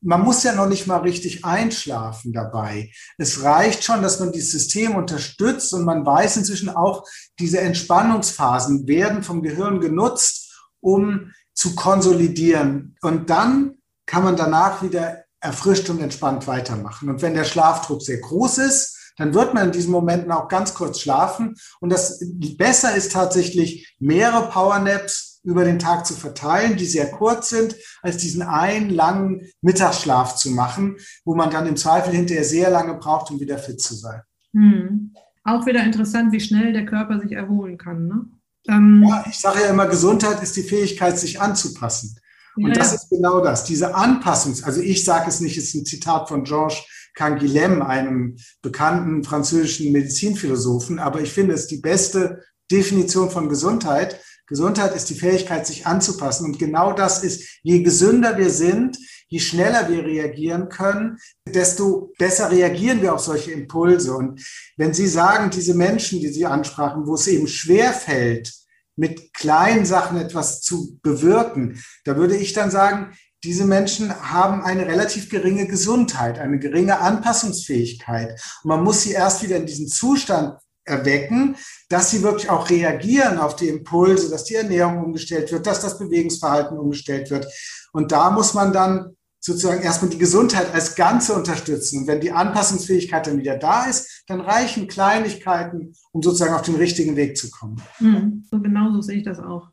man 0.00 0.22
muss 0.22 0.44
ja 0.44 0.54
noch 0.54 0.68
nicht 0.68 0.86
mal 0.86 0.98
richtig 0.98 1.44
einschlafen 1.44 2.32
dabei. 2.32 2.92
Es 3.16 3.42
reicht 3.42 3.82
schon, 3.82 4.02
dass 4.02 4.20
man 4.20 4.32
dieses 4.32 4.52
System 4.52 4.94
unterstützt 4.94 5.72
und 5.74 5.84
man 5.84 6.06
weiß 6.06 6.36
inzwischen 6.36 6.68
auch, 6.68 7.04
diese 7.38 7.60
Entspannungsphasen 7.60 8.86
werden 8.86 9.22
vom 9.22 9.42
Gehirn 9.42 9.80
genutzt, 9.80 10.52
um 10.80 11.32
zu 11.52 11.74
konsolidieren. 11.74 12.96
Und 13.00 13.28
dann 13.30 13.78
kann 14.06 14.22
man 14.22 14.36
danach 14.36 14.82
wieder 14.82 15.24
erfrischt 15.40 15.90
und 15.90 16.00
entspannt 16.00 16.46
weitermachen. 16.46 17.08
Und 17.08 17.22
wenn 17.22 17.34
der 17.34 17.44
Schlafdruck 17.44 18.02
sehr 18.02 18.18
groß 18.18 18.58
ist, 18.58 18.97
dann 19.18 19.34
wird 19.34 19.52
man 19.52 19.66
in 19.66 19.72
diesen 19.72 19.92
Momenten 19.92 20.32
auch 20.32 20.48
ganz 20.48 20.74
kurz 20.74 21.00
schlafen. 21.00 21.56
Und 21.80 21.90
das 21.90 22.24
besser 22.56 22.94
ist 22.94 23.12
tatsächlich, 23.12 23.96
mehrere 23.98 24.48
Powernaps 24.48 25.40
über 25.44 25.64
den 25.64 25.78
Tag 25.78 26.06
zu 26.06 26.14
verteilen, 26.14 26.76
die 26.76 26.84
sehr 26.84 27.10
kurz 27.10 27.50
sind, 27.50 27.76
als 28.02 28.18
diesen 28.18 28.42
einen 28.42 28.90
langen 28.90 29.42
Mittagsschlaf 29.60 30.36
zu 30.36 30.50
machen, 30.50 30.96
wo 31.24 31.34
man 31.34 31.50
dann 31.50 31.66
im 31.66 31.76
Zweifel 31.76 32.12
hinterher 32.12 32.44
sehr 32.44 32.70
lange 32.70 32.94
braucht, 32.94 33.30
um 33.30 33.40
wieder 33.40 33.58
fit 33.58 33.80
zu 33.80 33.94
sein. 33.94 34.22
Hm. 34.52 35.14
Auch 35.44 35.64
wieder 35.66 35.82
interessant, 35.82 36.32
wie 36.32 36.40
schnell 36.40 36.72
der 36.72 36.84
Körper 36.84 37.18
sich 37.20 37.32
erholen 37.32 37.78
kann. 37.78 38.06
Ne? 38.06 38.26
Ähm, 38.68 39.04
ja, 39.08 39.24
ich 39.28 39.38
sage 39.38 39.60
ja 39.62 39.70
immer, 39.70 39.86
Gesundheit 39.86 40.42
ist 40.42 40.56
die 40.56 40.62
Fähigkeit, 40.62 41.18
sich 41.18 41.40
anzupassen. 41.40 42.18
Und 42.56 42.68
ja, 42.68 42.74
das 42.74 42.92
ist 42.92 43.08
genau 43.08 43.40
das, 43.40 43.64
diese 43.64 43.94
Anpassung. 43.94 44.54
Also 44.64 44.80
ich 44.80 45.04
sage 45.04 45.28
es 45.28 45.40
nicht, 45.40 45.56
es 45.56 45.68
ist 45.68 45.74
ein 45.74 45.84
Zitat 45.86 46.28
von 46.28 46.44
Georges 46.44 46.82
Canguilhem, 47.18 47.82
einem 47.82 48.36
bekannten 48.62 49.24
französischen 49.24 49.90
Medizinphilosophen. 49.90 51.00
Aber 51.00 51.20
ich 51.20 51.32
finde 51.32 51.54
es 51.54 51.66
die 51.66 51.78
beste 51.78 52.44
Definition 52.70 53.28
von 53.28 53.48
Gesundheit. 53.48 54.20
Gesundheit 54.46 54.94
ist 54.94 55.10
die 55.10 55.16
Fähigkeit, 55.16 55.66
sich 55.66 55.84
anzupassen. 55.84 56.44
Und 56.44 56.60
genau 56.60 56.92
das 56.92 57.24
ist, 57.24 57.58
je 57.62 57.82
gesünder 57.82 58.38
wir 58.38 58.50
sind, 58.50 58.96
je 59.26 59.40
schneller 59.40 59.88
wir 59.88 60.04
reagieren 60.04 60.68
können, 60.68 61.18
desto 61.44 62.12
besser 62.18 62.52
reagieren 62.52 63.02
wir 63.02 63.14
auf 63.14 63.20
solche 63.20 63.50
Impulse. 63.50 64.14
Und 64.14 64.40
wenn 64.76 64.94
Sie 64.94 65.08
sagen, 65.08 65.50
diese 65.50 65.74
Menschen, 65.74 66.20
die 66.20 66.28
Sie 66.28 66.46
ansprachen, 66.46 67.06
wo 67.06 67.14
es 67.14 67.26
eben 67.26 67.48
schwer 67.48 67.92
fällt, 67.92 68.52
mit 68.94 69.34
kleinen 69.34 69.84
Sachen 69.84 70.18
etwas 70.18 70.60
zu 70.60 70.98
bewirken, 71.02 71.82
da 72.04 72.16
würde 72.16 72.36
ich 72.36 72.52
dann 72.52 72.70
sagen, 72.70 73.12
diese 73.44 73.64
Menschen 73.64 74.12
haben 74.14 74.62
eine 74.62 74.86
relativ 74.86 75.30
geringe 75.30 75.66
Gesundheit, 75.66 76.38
eine 76.38 76.58
geringe 76.58 76.98
Anpassungsfähigkeit. 76.98 78.40
Und 78.62 78.68
man 78.68 78.82
muss 78.82 79.02
sie 79.02 79.12
erst 79.12 79.42
wieder 79.42 79.56
in 79.56 79.66
diesen 79.66 79.88
Zustand 79.88 80.58
erwecken, 80.84 81.56
dass 81.88 82.10
sie 82.10 82.22
wirklich 82.22 82.50
auch 82.50 82.70
reagieren 82.70 83.38
auf 83.38 83.54
die 83.54 83.68
Impulse, 83.68 84.30
dass 84.30 84.44
die 84.44 84.54
Ernährung 84.54 85.04
umgestellt 85.04 85.52
wird, 85.52 85.66
dass 85.66 85.80
das 85.80 85.98
Bewegungsverhalten 85.98 86.78
umgestellt 86.78 87.30
wird. 87.30 87.46
Und 87.92 88.10
da 88.10 88.30
muss 88.30 88.54
man 88.54 88.72
dann 88.72 89.16
sozusagen 89.40 89.82
erstmal 89.82 90.10
die 90.10 90.18
Gesundheit 90.18 90.74
als 90.74 90.96
Ganze 90.96 91.34
unterstützen. 91.34 92.00
Und 92.00 92.06
wenn 92.06 92.20
die 92.20 92.32
Anpassungsfähigkeit 92.32 93.26
dann 93.26 93.38
wieder 93.38 93.56
da 93.56 93.84
ist, 93.84 94.24
dann 94.26 94.40
reichen 94.40 94.88
Kleinigkeiten, 94.88 95.94
um 96.12 96.22
sozusagen 96.22 96.54
auf 96.54 96.62
den 96.62 96.74
richtigen 96.74 97.16
Weg 97.16 97.36
zu 97.36 97.50
kommen. 97.50 97.80
Mhm, 98.00 98.44
genau 98.62 98.92
so 98.92 99.00
sehe 99.00 99.18
ich 99.18 99.24
das 99.24 99.38
auch. 99.38 99.68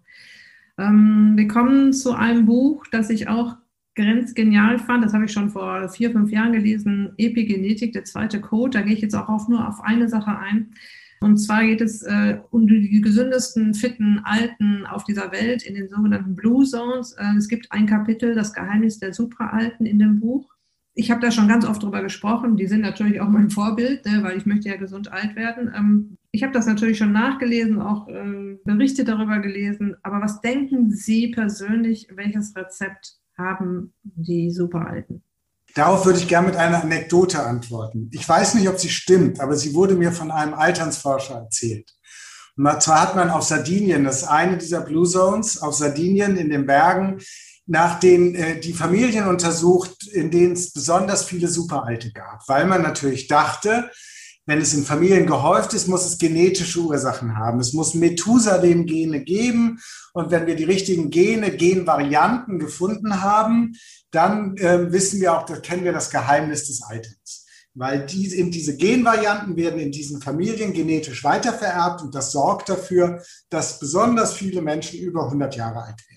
Ähm, 0.78 1.34
wir 1.36 1.48
kommen 1.48 1.94
zu 1.94 2.14
einem 2.14 2.46
Buch, 2.46 2.86
das 2.92 3.10
ich 3.10 3.28
auch 3.28 3.56
grenzgenial 3.96 4.78
fand. 4.80 5.04
Das 5.04 5.14
habe 5.14 5.26
ich 5.26 5.32
schon 5.32 5.50
vor 5.50 5.90
vier, 5.90 6.12
fünf 6.12 6.32
Jahren 6.32 6.54
gelesen. 6.54 7.14
Epigenetik, 7.18 7.94
der 7.94 8.04
zweite 8.04 8.42
Code. 8.42 8.72
Da 8.72 8.82
gehe 8.82 8.94
ich 8.94 9.02
jetzt 9.02 9.16
auch 9.16 9.30
auf, 9.30 9.48
nur 9.48 9.68
auf 9.68 9.82
eine 9.82 10.10
Sache 10.10 10.38
ein. 10.38 10.74
Und 11.22 11.38
zwar 11.38 11.64
geht 11.64 11.82
es 11.82 12.04
äh, 12.04 12.40
um 12.52 12.68
die 12.68 13.02
gesündesten, 13.02 13.74
fitten 13.74 14.20
Alten 14.26 14.86
auf 14.86 15.06
dieser 15.06 15.32
Welt 15.32 15.64
in 15.64 15.76
den 15.76 15.88
sogenannten 15.88 16.36
Blue 16.36 16.66
Zones. 16.66 17.14
Äh, 17.14 17.38
es 17.38 17.48
gibt 17.48 17.72
ein 17.72 17.88
Kapitel, 17.88 18.36
das 18.36 18.54
Geheimnis 18.54 19.00
der 19.00 19.14
Supraalten 19.14 19.86
in 19.86 19.98
dem 19.98 20.20
Buch. 20.20 20.55
Ich 20.98 21.12
habe 21.12 21.22
da 21.22 21.30
schon 21.30 21.50
ganz 21.50 21.66
oft 21.66 21.84
drüber 21.84 22.02
gesprochen. 22.02 22.56
Die 22.56 22.68
sind 22.68 22.82
natürlich 22.82 23.20
auch 23.20 23.28
mein 23.28 23.50
Vorbild, 23.50 24.06
ne, 24.06 24.24
weil 24.24 24.38
ich 24.38 24.46
möchte 24.46 24.70
ja 24.70 24.78
gesund 24.78 25.12
alt 25.12 25.36
werden. 25.36 25.72
Ähm, 25.76 26.18
ich 26.32 26.42
habe 26.42 26.54
das 26.54 26.66
natürlich 26.66 26.98
schon 26.98 27.12
nachgelesen, 27.12 27.82
auch 27.82 28.08
äh, 28.08 28.58
Berichte 28.64 29.04
darüber 29.04 29.40
gelesen. 29.40 29.96
Aber 30.04 30.22
was 30.22 30.42
denken 30.42 30.92
Sie 30.92 31.28
persönlich, 31.28 32.08
welches 32.16 32.56
Rezept 32.56 33.18
haben 33.38 33.94
die 34.04 34.52
Superalten? 34.52 35.22
Darauf 35.76 36.06
würde 36.06 36.20
ich 36.20 36.30
gerne 36.30 36.48
mit 36.48 36.56
einer 36.56 36.82
Anekdote 36.82 37.44
antworten. 37.44 38.10
Ich 38.14 38.28
weiß 38.28 38.56
nicht, 38.56 38.70
ob 38.70 38.80
sie 38.80 38.90
stimmt, 38.90 39.42
aber 39.42 39.58
sie 39.58 39.74
wurde 39.74 39.96
mir 39.96 40.14
von 40.14 40.32
einem 40.32 40.54
Alternsforscher 40.54 41.36
erzählt. 41.36 41.94
Und 42.56 42.82
zwar 42.82 43.02
hat 43.02 43.16
man 43.18 43.30
auf 43.30 43.44
Sardinien, 43.44 44.06
das 44.06 44.22
ist 44.22 44.28
eine 44.30 44.58
dieser 44.58 44.82
Blue 44.82 45.06
Zones, 45.06 45.62
auf 45.62 45.76
Sardinien 45.76 46.38
in 46.38 46.50
den 46.50 46.66
Bergen, 46.66 47.20
nach 47.68 48.00
den 48.00 48.36
äh, 48.36 48.60
die 48.60 48.74
Familien 48.74 49.28
untersucht, 49.28 50.08
in 50.08 50.32
denen 50.32 50.54
es 50.54 50.72
besonders 50.72 51.26
viele 51.26 51.48
Superalte 51.48 52.12
gab, 52.12 52.48
weil 52.48 52.66
man 52.66 52.82
natürlich 52.82 53.28
dachte, 53.28 53.90
wenn 54.48 54.62
es 54.62 54.76
in 54.76 54.84
Familien 54.84 55.26
gehäuft 55.26 55.74
ist, 55.74 55.88
muss 55.88 56.06
es 56.06 56.20
genetische 56.20 56.80
Ursachen 56.80 57.36
haben. 57.36 57.60
Es 57.60 57.74
muss 57.74 57.96
Methusalem-Gene 57.96 59.24
geben. 59.24 59.80
Und 60.14 60.30
wenn 60.30 60.46
wir 60.46 60.56
die 60.56 60.66
richtigen 60.66 61.10
Gene, 61.10 61.50
Genvarianten 61.50 62.60
gefunden 62.60 63.24
haben, 63.24 63.74
dann 64.12 64.56
äh, 64.58 64.92
wissen 64.92 65.20
wir 65.20 65.34
auch, 65.34 65.46
da 65.46 65.58
kennen 65.58 65.84
wir 65.84 65.94
das 65.94 66.12
Geheimnis 66.12 66.68
des 66.68 66.84
Alterns. 66.84 67.46
Weil 67.74 68.06
die, 68.06 68.34
eben 68.38 68.52
diese 68.52 68.78
Genvarianten 68.78 69.58
werden 69.58 69.80
in 69.80 69.92
diesen 69.92 70.22
Familien 70.22 70.74
genetisch 70.74 71.24
weitervererbt 71.24 72.04
und 72.04 72.14
das 72.14 72.32
sorgt 72.32 72.70
dafür, 72.70 73.22
dass 73.50 73.80
besonders 73.80 74.34
viele 74.34 74.62
Menschen 74.62 75.00
über 75.00 75.26
100 75.26 75.56
Jahre 75.56 75.84
alt 75.84 76.08
werden. 76.08 76.15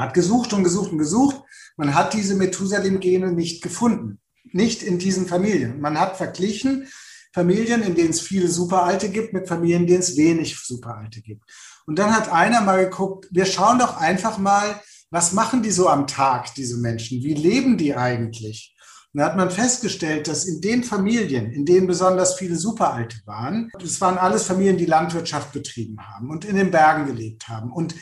Man 0.00 0.08
hat 0.08 0.14
gesucht 0.14 0.54
und 0.54 0.64
gesucht 0.64 0.92
und 0.92 0.96
gesucht. 0.96 1.42
Man 1.76 1.94
hat 1.94 2.14
diese 2.14 2.34
Methusalem-Gene 2.34 3.32
nicht 3.32 3.62
gefunden. 3.62 4.18
Nicht 4.50 4.82
in 4.82 4.98
diesen 4.98 5.26
Familien. 5.26 5.78
Man 5.82 6.00
hat 6.00 6.16
verglichen 6.16 6.88
Familien, 7.34 7.82
in 7.82 7.94
denen 7.94 8.08
es 8.08 8.22
viele 8.22 8.48
Superalte 8.48 9.10
gibt, 9.10 9.34
mit 9.34 9.46
Familien, 9.46 9.82
in 9.82 9.88
denen 9.88 10.00
es 10.00 10.16
wenig 10.16 10.58
Superalte 10.58 11.20
gibt. 11.20 11.42
Und 11.84 11.98
dann 11.98 12.16
hat 12.16 12.32
einer 12.32 12.62
mal 12.62 12.82
geguckt, 12.82 13.28
wir 13.30 13.44
schauen 13.44 13.78
doch 13.78 13.98
einfach 13.98 14.38
mal, 14.38 14.80
was 15.10 15.34
machen 15.34 15.62
die 15.62 15.70
so 15.70 15.86
am 15.90 16.06
Tag, 16.06 16.54
diese 16.54 16.78
Menschen? 16.78 17.22
Wie 17.22 17.34
leben 17.34 17.76
die 17.76 17.94
eigentlich? 17.94 18.74
Und 19.12 19.20
da 19.20 19.26
hat 19.26 19.36
man 19.36 19.50
festgestellt, 19.50 20.28
dass 20.28 20.46
in 20.46 20.62
den 20.62 20.82
Familien, 20.82 21.52
in 21.52 21.66
denen 21.66 21.86
besonders 21.86 22.36
viele 22.36 22.56
Superalte 22.56 23.18
waren, 23.26 23.70
das 23.78 24.00
waren 24.00 24.16
alles 24.16 24.44
Familien, 24.44 24.78
die 24.78 24.86
Landwirtschaft 24.86 25.52
betrieben 25.52 25.98
haben 26.00 26.30
und 26.30 26.46
in 26.46 26.56
den 26.56 26.70
Bergen 26.70 27.04
gelebt 27.04 27.48
haben. 27.48 27.70
Und 27.70 27.94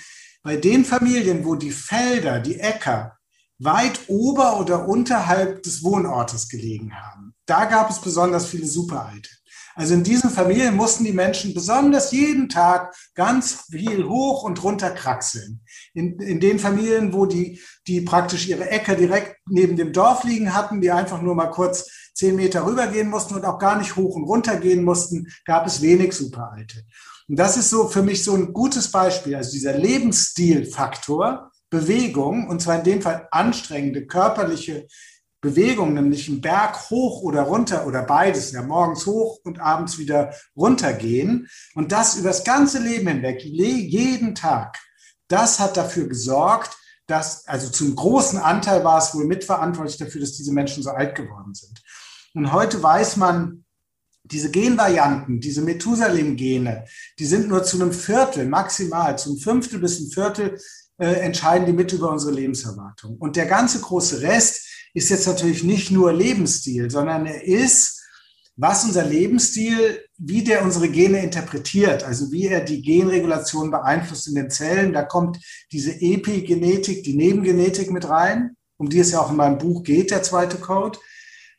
bei 0.48 0.56
den 0.56 0.87
Familien, 0.87 1.44
wo 1.44 1.56
die 1.56 1.70
Felder, 1.70 2.40
die 2.40 2.58
Äcker 2.58 3.18
weit 3.58 4.00
ober 4.08 4.58
oder 4.58 4.88
unterhalb 4.88 5.62
des 5.62 5.84
Wohnortes 5.84 6.48
gelegen 6.48 6.94
haben, 6.94 7.34
da 7.44 7.66
gab 7.66 7.90
es 7.90 8.00
besonders 8.00 8.46
viele 8.46 8.64
Superalte. 8.64 9.28
Also 9.74 9.92
in 9.92 10.04
diesen 10.04 10.30
Familien 10.30 10.74
mussten 10.74 11.04
die 11.04 11.12
Menschen 11.12 11.52
besonders 11.52 12.12
jeden 12.12 12.48
Tag 12.48 12.96
ganz 13.14 13.66
viel 13.70 14.08
hoch 14.08 14.42
und 14.42 14.64
runter 14.64 14.90
kraxeln. 14.90 15.61
In, 15.92 16.18
in 16.18 16.40
den 16.40 16.58
Familien, 16.58 17.12
wo 17.12 17.26
die, 17.26 17.61
die 17.87 18.00
praktisch 18.00 18.48
ihre 18.48 18.70
Äcker 18.70 18.94
direkt 18.94 19.37
neben 19.50 19.76
dem 19.76 19.92
Dorf 19.92 20.24
liegen 20.24 20.54
hatten, 20.54 20.80
die 20.80 20.90
einfach 20.90 21.20
nur 21.20 21.34
mal 21.34 21.50
kurz 21.50 21.90
zehn 22.14 22.37
Meter 22.37 22.64
rübergehen 22.64 23.11
mussten 23.11 23.34
und 23.34 23.44
auch 23.44 23.58
gar 23.58 23.76
nicht 23.76 23.96
hoch 23.96 24.16
und 24.16 24.24
runter 24.24 24.56
gehen 24.56 24.82
mussten, 24.82 25.26
gab 25.44 25.66
es 25.66 25.82
wenig 25.82 26.14
Superalte. 26.14 26.87
Und 27.29 27.38
das 27.38 27.57
ist 27.57 27.71
so 27.71 27.88
für 27.88 28.03
mich 28.03 28.25
so 28.25 28.35
ein 28.35 28.53
gutes 28.53 28.91
Beispiel. 28.91 29.37
Also 29.37 29.53
dieser 29.53 29.77
Lebensstilfaktor, 29.77 31.51
Bewegung, 31.71 32.49
und 32.49 32.62
zwar 32.62 32.77
in 32.79 32.85
dem 32.85 33.03
Fall 33.03 33.29
anstrengende 33.31 34.07
körperliche 34.07 34.87
Bewegung, 35.41 35.95
nämlich 35.95 36.29
einen 36.29 36.41
Berg 36.41 36.91
hoch 36.91 37.23
oder 37.23 37.43
runter 37.43 37.87
oder 37.87 38.03
beides, 38.03 38.51
ja 38.51 38.62
morgens 38.62 39.07
hoch 39.07 39.38
und 39.45 39.61
abends 39.61 39.99
wieder 39.99 40.35
runtergehen 40.57 41.49
und 41.75 41.93
das 41.93 42.17
über 42.17 42.29
das 42.29 42.43
ganze 42.43 42.81
Leben 42.81 43.07
hinweg, 43.07 43.45
jeden 43.45 44.35
Tag, 44.35 44.79
das 45.29 45.61
hat 45.61 45.77
dafür 45.77 46.09
gesorgt, 46.09 46.77
dass, 47.07 47.47
also 47.47 47.71
zum 47.71 47.95
großen 47.95 48.38
Anteil 48.38 48.83
war 48.83 48.99
es 48.99 49.14
wohl 49.14 49.27
mitverantwortlich 49.27 49.97
dafür, 49.97 50.21
dass 50.23 50.33
diese 50.33 50.53
Menschen 50.53 50.83
so 50.83 50.91
alt 50.91 51.14
geworden 51.14 51.55
sind. 51.55 51.83
Und 52.35 52.53
heute 52.53 52.83
weiß 52.83 53.17
man, 53.17 53.64
diese 54.31 54.51
Genvarianten, 54.51 55.41
diese 55.41 55.62
Methusalem-Gene, 55.62 56.85
die 57.19 57.27
sind 57.27 57.49
nur 57.49 57.64
zu 57.64 57.81
einem 57.81 57.93
Viertel, 57.93 58.47
maximal 58.47 59.19
zum 59.19 59.38
Fünftel 59.38 59.81
bis 59.81 60.01
ein 60.01 60.11
Viertel 60.11 60.59
äh, 60.99 61.21
entscheiden 61.21 61.67
die 61.67 61.73
mit 61.73 61.93
über 61.93 62.11
unsere 62.11 62.33
Lebenserwartung. 62.33 63.17
Und 63.19 63.37
der 63.37 63.47
ganze 63.47 63.81
große 63.81 64.23
Rest 64.23 64.67
ist 64.95 65.11
jetzt 65.11 65.27
natürlich 65.27 65.62
nicht 65.62 65.91
nur 65.91 66.12
Lebensstil, 66.12 66.91
sondern 66.91 67.27
er 67.27 67.45
ist, 67.45 68.03
was 68.57 68.85
unser 68.85 69.05
Lebensstil, 69.05 70.05
wie 70.17 70.43
der 70.43 70.64
unsere 70.64 70.88
Gene 70.88 71.23
interpretiert, 71.23 72.03
also 72.03 72.33
wie 72.33 72.49
er 72.49 72.61
die 72.61 72.83
Genregulation 72.83 73.71
beeinflusst 73.71 74.27
in 74.27 74.35
den 74.35 74.51
Zellen. 74.51 74.93
Da 74.93 75.05
kommt 75.05 75.38
diese 75.71 75.93
Epigenetik, 75.93 77.05
die 77.05 77.17
Nebengenetik 77.17 77.93
mit 77.93 78.09
rein, 78.09 78.57
um 78.77 78.88
die 78.88 78.99
es 78.99 79.12
ja 79.12 79.21
auch 79.21 79.31
in 79.31 79.37
meinem 79.37 79.59
Buch 79.59 79.85
geht, 79.85 80.11
der 80.11 80.25
zweite 80.25 80.57
Code. 80.57 80.99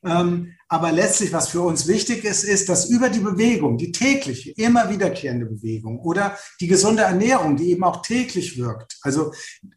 Ähm, 0.04 0.56
aber 0.72 0.92
letztlich, 0.92 1.34
was 1.34 1.50
für 1.50 1.62
uns 1.62 1.88
wichtig 1.88 2.24
ist, 2.24 2.44
ist, 2.44 2.70
dass 2.70 2.90
über 2.90 3.10
die 3.10 3.20
Bewegung, 3.20 3.78
die 3.78 3.92
tägliche, 3.92 4.52
immer 4.52 4.90
wiederkehrende 4.92 5.48
Bewegung 5.48 6.00
oder 6.00 6.38
die 6.62 6.68
gesunde 6.68 7.02
Ernährung, 7.02 7.58
die 7.58 7.72
eben 7.72 7.84
auch 7.84 8.04
täglich 8.04 8.58
wirkt, 8.58 8.98
also 9.02 9.34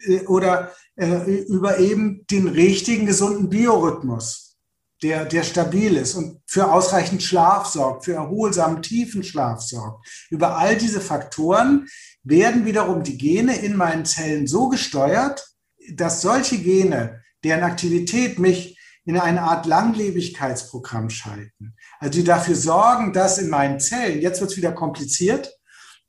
äh, 0.07 0.21
oder 0.27 0.71
äh, 0.97 1.41
über 1.47 1.79
eben 1.79 2.27
den 2.31 2.47
richtigen, 2.47 3.07
gesunden 3.07 3.49
Biorhythmus, 3.49 4.59
der, 5.03 5.25
der 5.25 5.43
stabil 5.45 5.97
ist 5.97 6.15
und 6.15 6.43
für 6.47 6.71
ausreichend 6.71 7.23
Schlaf 7.23 7.67
sorgt, 7.67 8.05
für 8.05 8.15
erholsamen, 8.15 8.83
tiefen 8.83 9.25
Schlaf 9.25 9.63
sorgt. 9.63 10.07
Über 10.31 10.59
all 10.59 10.77
diese 10.77 11.01
Faktoren 11.01 11.89
werden 12.23 12.67
wiederum 12.67 13.03
die 13.03 13.17
Gene 13.17 13.57
in 13.57 13.77
meinen 13.77 14.05
Zellen 14.05 14.47
so 14.47 14.69
gesteuert, 14.69 15.57
dass 15.95 16.21
solche 16.21 16.59
Gene, 16.59 17.23
deren 17.43 17.65
Aktivität 17.65 18.39
mich 18.39 18.79
in 19.05 19.19
eine 19.19 19.43
Art 19.43 19.67
Langlebigkeitsprogramm 19.67 21.11
schalten. 21.11 21.75
Also 21.99 22.19
die 22.19 22.25
dafür 22.25 22.55
sorgen, 22.55 23.13
dass 23.13 23.39
in 23.39 23.49
meinen 23.49 23.81
Zellen, 23.81 24.21
jetzt 24.21 24.41
wird 24.41 24.53
es 24.53 24.57
wieder 24.57 24.73
kompliziert, 24.73 25.53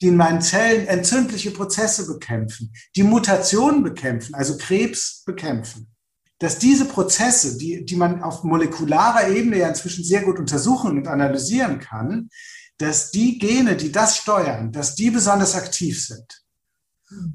die 0.01 0.07
in 0.07 0.17
meinen 0.17 0.41
Zellen 0.41 0.87
entzündliche 0.87 1.51
Prozesse 1.51 2.05
bekämpfen, 2.05 2.73
die 2.95 3.03
Mutationen 3.03 3.83
bekämpfen, 3.83 4.35
also 4.35 4.57
Krebs 4.57 5.23
bekämpfen. 5.25 5.89
Dass 6.39 6.59
diese 6.59 6.85
Prozesse, 6.85 7.57
die, 7.57 7.85
die 7.85 7.95
man 7.95 8.21
auf 8.21 8.43
molekularer 8.43 9.29
Ebene 9.29 9.59
ja 9.59 9.69
inzwischen 9.69 10.03
sehr 10.03 10.23
gut 10.23 10.39
untersuchen 10.39 10.97
und 10.97 11.07
analysieren 11.07 11.79
kann, 11.79 12.29
dass 12.77 13.11
die 13.11 13.37
Gene, 13.37 13.77
die 13.77 13.91
das 13.91 14.17
steuern, 14.17 14.71
dass 14.71 14.95
die 14.95 15.09
besonders 15.09 15.55
aktiv 15.55 16.05
sind. 16.05 16.42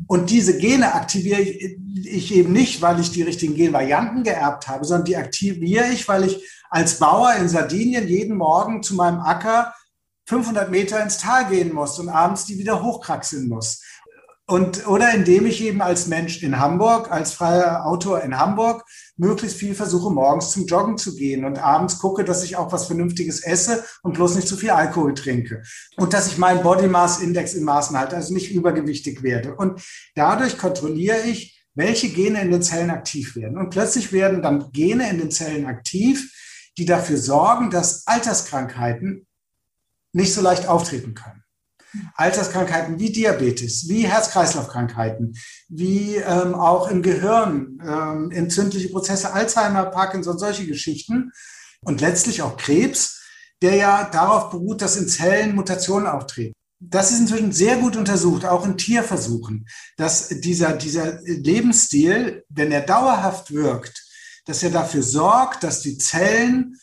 Und 0.06 0.30
diese 0.30 0.58
Gene 0.58 0.94
aktiviere 0.94 1.40
ich 1.40 2.34
eben 2.34 2.52
nicht, 2.52 2.80
weil 2.80 3.00
ich 3.00 3.10
die 3.10 3.22
richtigen 3.22 3.54
Genvarianten 3.54 4.22
geerbt 4.22 4.68
habe, 4.68 4.84
sondern 4.84 5.04
die 5.04 5.16
aktiviere 5.16 5.88
ich, 5.88 6.08
weil 6.08 6.24
ich 6.24 6.48
als 6.70 6.98
Bauer 6.98 7.34
in 7.34 7.48
Sardinien 7.48 8.08
jeden 8.08 8.36
Morgen 8.36 8.82
zu 8.82 8.94
meinem 8.94 9.20
Acker 9.20 9.74
500 10.26 10.70
Meter 10.70 11.02
ins 11.02 11.18
Tal 11.18 11.48
gehen 11.48 11.72
muss 11.72 11.98
und 11.98 12.08
abends 12.08 12.44
die 12.44 12.58
wieder 12.58 12.82
hochkraxeln 12.82 13.48
muss. 13.48 13.82
Und, 14.50 14.88
oder 14.88 15.12
indem 15.14 15.44
ich 15.44 15.62
eben 15.62 15.82
als 15.82 16.06
Mensch 16.06 16.42
in 16.42 16.58
Hamburg, 16.58 17.12
als 17.12 17.34
freier 17.34 17.84
Autor 17.84 18.22
in 18.22 18.38
Hamburg, 18.38 18.82
möglichst 19.18 19.58
viel 19.58 19.74
versuche, 19.74 20.10
morgens 20.10 20.52
zum 20.52 20.64
Joggen 20.64 20.96
zu 20.96 21.14
gehen 21.16 21.44
und 21.44 21.58
abends 21.58 21.98
gucke, 21.98 22.24
dass 22.24 22.42
ich 22.42 22.56
auch 22.56 22.72
was 22.72 22.86
Vernünftiges 22.86 23.40
esse 23.40 23.84
und 24.02 24.14
bloß 24.14 24.36
nicht 24.36 24.48
zu 24.48 24.56
viel 24.56 24.70
Alkohol 24.70 25.12
trinke. 25.12 25.62
Und 25.98 26.14
dass 26.14 26.28
ich 26.28 26.38
meinen 26.38 26.62
Body 26.62 26.88
Mass 26.88 27.20
Index 27.20 27.52
in 27.52 27.64
Maßen 27.64 27.98
halte, 27.98 28.16
also 28.16 28.32
nicht 28.32 28.50
übergewichtig 28.50 29.22
werde. 29.22 29.54
Und 29.54 29.82
dadurch 30.14 30.56
kontrolliere 30.56 31.20
ich, 31.26 31.62
welche 31.74 32.08
Gene 32.08 32.40
in 32.40 32.50
den 32.50 32.62
Zellen 32.62 32.88
aktiv 32.88 33.36
werden. 33.36 33.58
Und 33.58 33.68
plötzlich 33.68 34.12
werden 34.12 34.40
dann 34.40 34.72
Gene 34.72 35.10
in 35.10 35.18
den 35.18 35.30
Zellen 35.30 35.66
aktiv, 35.66 36.32
die 36.78 36.86
dafür 36.86 37.18
sorgen, 37.18 37.70
dass 37.70 38.06
Alterskrankheiten 38.06 39.26
nicht 40.14 40.32
so 40.32 40.40
leicht 40.40 40.66
auftreten 40.66 41.12
können. 41.12 41.44
Alterskrankheiten 42.14 42.98
wie 42.98 43.12
Diabetes, 43.12 43.88
wie 43.88 44.06
Herz-Kreislauf-Krankheiten, 44.06 45.34
wie 45.68 46.16
ähm, 46.16 46.54
auch 46.54 46.90
im 46.90 47.02
Gehirn, 47.02 47.78
ähm, 47.86 48.30
entzündliche 48.30 48.88
Prozesse, 48.88 49.32
Alzheimer, 49.32 49.86
Parkinson, 49.86 50.38
solche 50.38 50.66
Geschichten 50.66 51.32
und 51.82 52.00
letztlich 52.00 52.42
auch 52.42 52.56
Krebs, 52.56 53.20
der 53.62 53.74
ja 53.74 54.08
darauf 54.10 54.50
beruht, 54.50 54.82
dass 54.82 54.96
in 54.96 55.08
Zellen 55.08 55.54
Mutationen 55.54 56.06
auftreten. 56.06 56.54
Das 56.80 57.10
ist 57.10 57.20
inzwischen 57.20 57.52
sehr 57.52 57.76
gut 57.76 57.96
untersucht, 57.96 58.44
auch 58.44 58.64
in 58.64 58.76
Tierversuchen, 58.76 59.66
dass 59.96 60.28
dieser, 60.28 60.74
dieser 60.74 61.20
Lebensstil, 61.22 62.44
wenn 62.48 62.70
er 62.70 62.82
dauerhaft 62.82 63.52
wirkt, 63.52 64.04
dass 64.44 64.62
er 64.62 64.70
dafür 64.70 65.02
sorgt, 65.02 65.64
dass 65.64 65.82
die 65.82 65.98
Zellen 65.98 66.76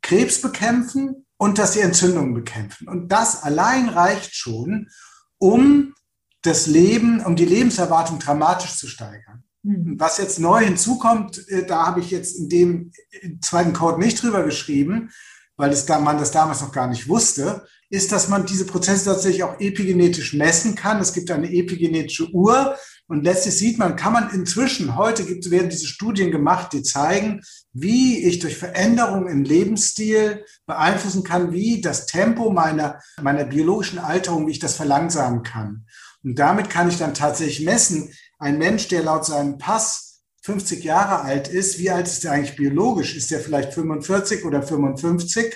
Krebs 0.00 0.40
bekämpfen 0.40 1.26
und 1.40 1.56
dass 1.56 1.72
sie 1.72 1.80
Entzündungen 1.80 2.34
bekämpfen. 2.34 2.86
Und 2.86 3.08
das 3.08 3.42
allein 3.42 3.88
reicht 3.88 4.36
schon, 4.36 4.90
um 5.38 5.94
das 6.42 6.66
Leben, 6.66 7.24
um 7.24 7.34
die 7.34 7.46
Lebenserwartung 7.46 8.18
dramatisch 8.18 8.76
zu 8.76 8.86
steigern. 8.86 9.42
Mhm. 9.62 9.98
Was 9.98 10.18
jetzt 10.18 10.38
neu 10.38 10.62
hinzukommt, 10.62 11.48
äh, 11.48 11.64
da 11.64 11.86
habe 11.86 12.00
ich 12.00 12.10
jetzt 12.10 12.38
in 12.38 12.50
dem 12.50 12.92
zweiten 13.40 13.72
Code 13.72 13.98
nicht 13.98 14.22
drüber 14.22 14.42
geschrieben, 14.42 15.12
weil 15.56 15.70
es 15.70 15.86
da, 15.86 15.98
man 15.98 16.18
das 16.18 16.30
damals 16.30 16.60
noch 16.60 16.72
gar 16.72 16.88
nicht 16.88 17.08
wusste, 17.08 17.66
ist, 17.90 18.12
dass 18.12 18.28
man 18.28 18.46
diese 18.46 18.64
Prozesse 18.64 19.06
tatsächlich 19.06 19.42
auch 19.42 19.58
epigenetisch 19.60 20.32
messen 20.32 20.76
kann. 20.76 21.00
Es 21.00 21.12
gibt 21.12 21.30
eine 21.30 21.52
epigenetische 21.52 22.30
Uhr 22.30 22.76
und 23.08 23.24
letztlich 23.24 23.58
sieht 23.58 23.78
man, 23.78 23.96
kann 23.96 24.12
man 24.12 24.30
inzwischen, 24.30 24.96
heute 24.96 25.24
gibt, 25.24 25.50
werden 25.50 25.68
diese 25.68 25.88
Studien 25.88 26.30
gemacht, 26.30 26.72
die 26.72 26.84
zeigen, 26.84 27.42
wie 27.72 28.24
ich 28.24 28.38
durch 28.38 28.56
Veränderungen 28.56 29.26
im 29.26 29.42
Lebensstil 29.42 30.44
beeinflussen 30.66 31.24
kann, 31.24 31.52
wie 31.52 31.80
das 31.80 32.06
Tempo 32.06 32.50
meiner, 32.50 33.00
meiner 33.20 33.44
biologischen 33.44 33.98
Alterung, 33.98 34.46
wie 34.46 34.52
ich 34.52 34.60
das 34.60 34.76
verlangsamen 34.76 35.42
kann. 35.42 35.86
Und 36.22 36.38
damit 36.38 36.70
kann 36.70 36.88
ich 36.88 36.98
dann 36.98 37.12
tatsächlich 37.12 37.66
messen, 37.66 38.12
ein 38.38 38.58
Mensch, 38.58 38.86
der 38.86 39.02
laut 39.02 39.26
seinem 39.26 39.58
Pass 39.58 40.22
50 40.42 40.84
Jahre 40.84 41.22
alt 41.22 41.48
ist, 41.48 41.78
wie 41.80 41.90
alt 41.90 42.06
ist 42.06 42.24
er 42.24 42.32
eigentlich 42.32 42.56
biologisch? 42.56 43.16
Ist 43.16 43.32
er 43.32 43.40
vielleicht 43.40 43.74
45 43.74 44.44
oder 44.44 44.62
55? 44.62 45.54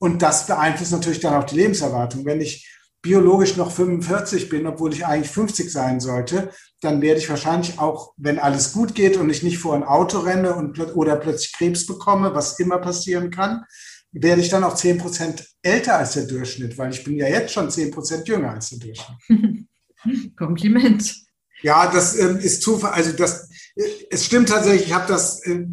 Und 0.00 0.22
das 0.22 0.46
beeinflusst 0.46 0.92
natürlich 0.92 1.20
dann 1.20 1.34
auch 1.34 1.44
die 1.44 1.56
Lebenserwartung. 1.56 2.24
Wenn 2.24 2.40
ich 2.40 2.66
biologisch 3.02 3.56
noch 3.56 3.70
45 3.70 4.48
bin, 4.48 4.66
obwohl 4.66 4.92
ich 4.92 5.06
eigentlich 5.06 5.30
50 5.30 5.70
sein 5.70 6.00
sollte, 6.00 6.50
dann 6.80 7.02
werde 7.02 7.20
ich 7.20 7.28
wahrscheinlich 7.28 7.78
auch, 7.78 8.14
wenn 8.16 8.38
alles 8.38 8.72
gut 8.72 8.94
geht 8.94 9.18
und 9.18 9.28
ich 9.30 9.42
nicht 9.42 9.58
vor 9.58 9.74
ein 9.74 9.84
Auto 9.84 10.18
renne 10.20 10.54
und, 10.54 10.78
oder 10.96 11.16
plötzlich 11.16 11.52
Krebs 11.52 11.86
bekomme, 11.86 12.34
was 12.34 12.58
immer 12.58 12.78
passieren 12.78 13.30
kann, 13.30 13.64
werde 14.12 14.40
ich 14.40 14.48
dann 14.48 14.64
auch 14.64 14.74
10 14.74 14.98
Prozent 14.98 15.46
älter 15.62 15.98
als 15.98 16.14
der 16.14 16.26
Durchschnitt, 16.26 16.76
weil 16.78 16.90
ich 16.90 17.04
bin 17.04 17.16
ja 17.16 17.28
jetzt 17.28 17.52
schon 17.52 17.70
10 17.70 17.90
Prozent 17.90 18.26
jünger 18.26 18.52
als 18.52 18.70
der 18.70 18.78
Durchschnitt. 18.78 19.66
Kompliment. 20.36 21.14
Ja, 21.62 21.90
das 21.90 22.18
ähm, 22.18 22.38
ist 22.38 22.62
Zufall. 22.62 22.92
Also 22.92 23.12
das, 23.12 23.50
äh, 23.76 23.84
es 24.10 24.24
stimmt 24.24 24.48
tatsächlich. 24.48 24.86
Ich 24.86 24.94
habe 24.94 25.06
das 25.06 25.44
äh, 25.46 25.66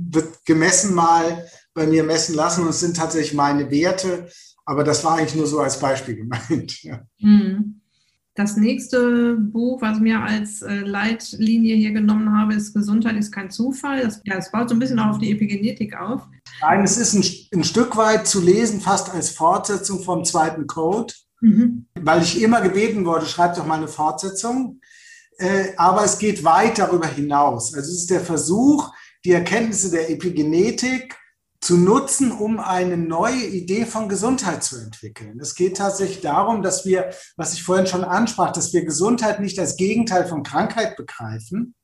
gemessen 0.45 0.93
mal 0.93 1.47
bei 1.77 1.87
mir 1.87 2.03
messen 2.03 2.35
lassen 2.35 2.63
und 2.63 2.69
es 2.69 2.81
sind 2.81 2.97
tatsächlich 2.97 3.33
meine 3.33 3.71
Werte. 3.71 4.27
Aber 4.65 4.83
das 4.83 5.05
war 5.05 5.15
eigentlich 5.15 5.35
nur 5.35 5.47
so 5.47 5.59
als 5.59 5.79
Beispiel 5.79 6.15
gemeint. 6.15 6.83
Ja. 6.83 7.01
Hm. 7.19 7.81
Das 8.35 8.55
nächste 8.55 9.35
Buch, 9.35 9.81
was 9.81 9.99
mir 9.99 10.19
als 10.19 10.61
äh, 10.61 10.81
Leitlinie 10.81 11.75
hier 11.75 11.91
genommen 11.91 12.37
habe, 12.37 12.53
ist 12.53 12.73
Gesundheit 12.73 13.15
ist 13.15 13.31
kein 13.31 13.49
Zufall. 13.49 14.01
Das, 14.03 14.21
ja, 14.25 14.35
es 14.37 14.51
baut 14.51 14.69
so 14.69 14.75
ein 14.75 14.79
bisschen 14.79 14.99
auf 14.99 15.17
die 15.17 15.31
Epigenetik 15.31 15.95
auf. 15.95 16.21
Nein, 16.61 16.83
es 16.83 16.97
ist 16.97 17.13
ein, 17.13 17.59
ein 17.59 17.63
Stück 17.63 17.97
weit 17.97 18.27
zu 18.27 18.39
lesen, 18.39 18.79
fast 18.79 19.11
als 19.11 19.31
Fortsetzung 19.31 20.03
vom 20.03 20.23
zweiten 20.23 20.67
Code, 20.67 21.13
mhm. 21.41 21.87
weil 21.99 22.21
ich 22.21 22.39
immer 22.41 22.61
gebeten 22.61 23.05
wurde, 23.05 23.25
schreib 23.25 23.55
doch 23.55 23.65
mal 23.65 23.77
eine 23.77 23.87
Fortsetzung. 23.87 24.81
Äh, 25.39 25.69
aber 25.77 26.03
es 26.03 26.19
geht 26.19 26.43
weit 26.43 26.77
darüber 26.77 27.07
hinaus. 27.07 27.73
Also 27.73 27.89
es 27.89 28.01
ist 28.01 28.11
der 28.11 28.21
Versuch, 28.21 28.91
die 29.25 29.31
Erkenntnisse 29.31 29.89
der 29.89 30.11
Epigenetik 30.11 31.15
zu 31.67 31.75
nutzen, 31.75 32.31
um 32.31 32.61
eine 32.61 32.95
neue 32.95 33.45
Idee 33.45 33.85
von 33.85 34.07
Gesundheit 34.07 34.63
zu 34.63 34.77
entwickeln. 34.77 35.37
Es 35.41 35.53
geht 35.53 35.75
tatsächlich 35.75 36.21
darum, 36.21 36.61
dass 36.61 36.85
wir, 36.85 37.09
was 37.35 37.51
ich 37.51 37.61
vorhin 37.61 37.87
schon 37.87 38.05
ansprach, 38.05 38.53
dass 38.53 38.71
wir 38.71 38.85
Gesundheit 38.85 39.41
nicht 39.41 39.59
als 39.59 39.75
Gegenteil 39.75 40.25
von 40.25 40.43
Krankheit 40.43 40.95
begreifen 40.95 41.75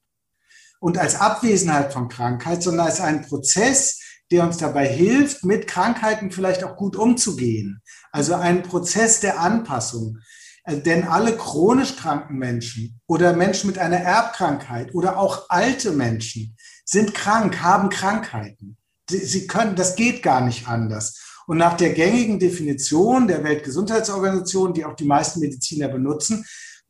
und 0.79 0.97
als 0.97 1.19
Abwesenheit 1.19 1.91
von 1.91 2.07
Krankheit, 2.07 2.63
sondern 2.63 2.85
als 2.85 3.01
einen 3.01 3.23
Prozess, 3.23 3.99
der 4.31 4.45
uns 4.45 4.55
dabei 4.55 4.87
hilft, 4.87 5.43
mit 5.43 5.67
Krankheiten 5.67 6.31
vielleicht 6.31 6.63
auch 6.63 6.77
gut 6.77 6.95
umzugehen. 6.95 7.81
Also 8.13 8.35
einen 8.35 8.63
Prozess 8.63 9.19
der 9.19 9.41
Anpassung. 9.41 10.19
Äh, 10.63 10.77
denn 10.77 11.09
alle 11.09 11.35
chronisch 11.35 11.97
kranken 11.97 12.37
Menschen 12.37 13.01
oder 13.05 13.33
Menschen 13.33 13.67
mit 13.67 13.79
einer 13.79 13.97
Erbkrankheit 13.97 14.95
oder 14.95 15.17
auch 15.17 15.49
alte 15.49 15.91
Menschen 15.91 16.55
sind 16.85 17.13
krank, 17.13 17.61
haben 17.61 17.89
Krankheiten. 17.89 18.77
Sie 19.09 19.47
können, 19.47 19.75
das 19.75 19.95
geht 19.95 20.23
gar 20.23 20.41
nicht 20.45 20.67
anders. 20.67 21.19
Und 21.45 21.57
nach 21.57 21.75
der 21.75 21.93
gängigen 21.93 22.39
Definition 22.39 23.27
der 23.27 23.43
Weltgesundheitsorganisation, 23.43 24.73
die 24.73 24.85
auch 24.85 24.95
die 24.95 25.05
meisten 25.05 25.39
Mediziner 25.39 25.89
benutzen, 25.89 26.45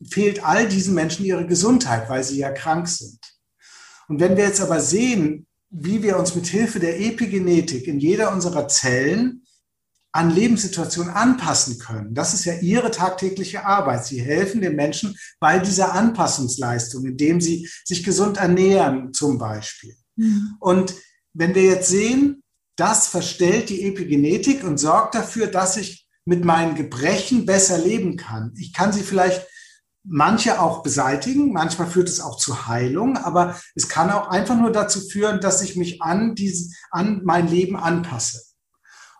fehlt 0.10 0.44
all 0.44 0.68
diesen 0.68 0.94
Menschen 0.94 1.26
ihre 1.26 1.48
Gesundheit, 1.48 2.10
weil 2.10 2.24
sie 2.24 2.38
ja 2.38 2.52
krank 2.52 2.88
sind. 2.88 3.20
Und 4.08 4.20
wenn 4.20 4.38
wir 4.38 4.46
jetzt 4.46 4.62
aber 4.62 4.80
sehen, 4.80 5.48
wie 5.70 6.04
wir 6.04 6.20
uns 6.20 6.36
mit 6.36 6.46
Hilfe 6.46 6.80
der 6.80 7.00
Epigenetik 7.00 7.88
in 7.88 8.00
jeder 8.00 8.32
unserer 8.32 8.68
Zellen 8.68 9.44
an 10.12 10.30
Lebenssituationen 10.30 11.12
anpassen 11.12 11.80
können. 11.80 12.14
Das 12.14 12.36
ist 12.36 12.46
ja 12.46 12.54
ihre 12.60 12.92
tagtägliche 12.92 13.66
Arbeit. 13.66 14.06
Sie 14.06 14.22
helfen 14.22 14.62
den 14.62 14.76
Menschen 14.76 15.18
bei 15.40 15.58
dieser 15.58 15.94
Anpassungsleistung, 15.94 17.04
indem 17.06 17.42
sie 17.42 17.68
sich 17.84 18.04
gesund 18.04 18.38
ernähren 18.38 19.12
zum 19.12 19.40
Beispiel. 19.40 19.96
Mhm. 20.16 20.56
Und 20.60 20.94
wenn 21.34 21.56
wir 21.56 21.64
jetzt 21.64 21.90
sehen, 21.90 22.44
das 22.76 23.08
verstellt 23.08 23.70
die 23.70 23.84
Epigenetik 23.88 24.64
und 24.64 24.78
sorgt 24.78 25.16
dafür, 25.16 25.48
dass 25.48 25.78
ich 25.78 26.08
mit 26.26 26.46
meinen 26.46 26.76
Gebrechen 26.76 27.46
besser 27.46 27.78
leben 27.78 28.18
kann. 28.18 28.54
Ich 28.58 28.74
kann 28.74 28.94
sie 28.94 29.04
vielleicht 29.04 29.46
manche 30.04 30.60
auch 30.60 30.84
beseitigen, 30.84 31.54
manchmal 31.54 31.90
führt 31.90 32.10
es 32.10 32.20
auch 32.20 32.38
zu 32.38 32.68
Heilung, 32.68 33.18
aber 33.18 33.60
es 33.76 33.88
kann 33.88 34.12
auch 34.12 34.30
einfach 34.30 34.58
nur 34.58 34.72
dazu 34.72 35.02
führen, 35.02 35.40
dass 35.40 35.62
ich 35.62 35.76
mich 35.76 36.02
an, 36.02 36.36
diesen, 36.36 36.74
an 36.92 37.22
mein 37.24 37.48
Leben 37.48 37.76
anpasse. 37.78 38.44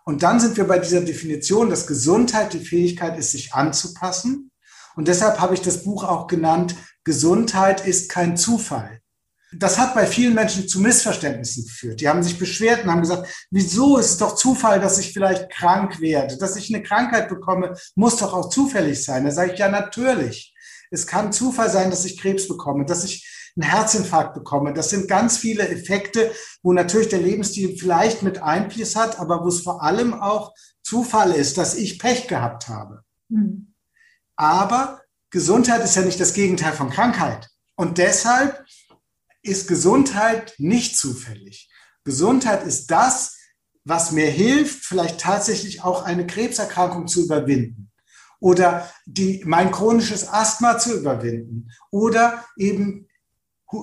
Und 0.04 0.22
dann 0.22 0.40
sind 0.40 0.56
wir 0.56 0.64
bei 0.64 0.78
dieser 0.78 1.00
Definition, 1.00 1.70
dass 1.70 1.86
Gesundheit 1.86 2.52
die 2.52 2.64
Fähigkeit 2.64 3.18
ist, 3.18 3.30
sich 3.30 3.54
anzupassen. 3.54 4.50
Und 4.96 5.08
deshalb 5.08 5.40
habe 5.40 5.54
ich 5.54 5.62
das 5.62 5.84
Buch 5.84 6.04
auch 6.04 6.26
genannt, 6.26 6.74
Gesundheit 7.04 7.86
ist 7.86 8.10
kein 8.10 8.36
Zufall 8.36 9.00
das 9.58 9.78
hat 9.78 9.94
bei 9.94 10.06
vielen 10.06 10.34
Menschen 10.34 10.68
zu 10.68 10.80
Missverständnissen 10.80 11.64
geführt. 11.64 12.00
Die 12.00 12.08
haben 12.08 12.22
sich 12.22 12.38
beschwert 12.38 12.84
und 12.84 12.90
haben 12.90 13.00
gesagt, 13.00 13.28
wieso 13.50 13.98
ist 13.98 14.10
es 14.10 14.18
doch 14.18 14.34
Zufall, 14.34 14.80
dass 14.80 14.98
ich 14.98 15.12
vielleicht 15.12 15.50
krank 15.50 16.00
werde? 16.00 16.36
Dass 16.36 16.56
ich 16.56 16.72
eine 16.72 16.82
Krankheit 16.82 17.28
bekomme, 17.28 17.74
muss 17.94 18.16
doch 18.16 18.32
auch 18.32 18.48
zufällig 18.48 19.04
sein. 19.04 19.24
Da 19.24 19.30
sage 19.30 19.52
ich, 19.52 19.58
ja, 19.58 19.68
natürlich. 19.68 20.54
Es 20.90 21.06
kann 21.06 21.32
Zufall 21.32 21.70
sein, 21.70 21.90
dass 21.90 22.04
ich 22.04 22.20
Krebs 22.20 22.48
bekomme, 22.48 22.84
dass 22.84 23.04
ich 23.04 23.52
einen 23.56 23.70
Herzinfarkt 23.70 24.34
bekomme. 24.34 24.72
Das 24.72 24.90
sind 24.90 25.08
ganz 25.08 25.36
viele 25.36 25.68
Effekte, 25.68 26.32
wo 26.62 26.72
natürlich 26.72 27.08
der 27.08 27.20
Lebensstil 27.20 27.76
vielleicht 27.78 28.22
mit 28.22 28.42
Einfluss 28.42 28.96
hat, 28.96 29.18
aber 29.18 29.44
wo 29.44 29.48
es 29.48 29.60
vor 29.60 29.82
allem 29.82 30.14
auch 30.14 30.52
Zufall 30.82 31.32
ist, 31.32 31.56
dass 31.56 31.74
ich 31.74 31.98
Pech 31.98 32.28
gehabt 32.28 32.68
habe. 32.68 33.02
Mhm. 33.28 33.74
Aber 34.36 35.02
Gesundheit 35.30 35.82
ist 35.84 35.96
ja 35.96 36.02
nicht 36.02 36.20
das 36.20 36.34
Gegenteil 36.34 36.72
von 36.72 36.90
Krankheit. 36.90 37.48
Und 37.76 37.98
deshalb 37.98 38.64
ist 39.44 39.68
Gesundheit 39.68 40.54
nicht 40.58 40.96
zufällig. 40.96 41.70
Gesundheit 42.04 42.64
ist 42.66 42.90
das, 42.90 43.36
was 43.84 44.12
mir 44.12 44.26
hilft, 44.26 44.84
vielleicht 44.84 45.20
tatsächlich 45.20 45.84
auch 45.84 46.04
eine 46.04 46.26
Krebserkrankung 46.26 47.06
zu 47.06 47.24
überwinden 47.24 47.92
oder 48.40 48.90
die, 49.06 49.42
mein 49.46 49.70
chronisches 49.70 50.28
Asthma 50.28 50.78
zu 50.78 50.98
überwinden 50.98 51.70
oder 51.90 52.44
eben 52.56 53.08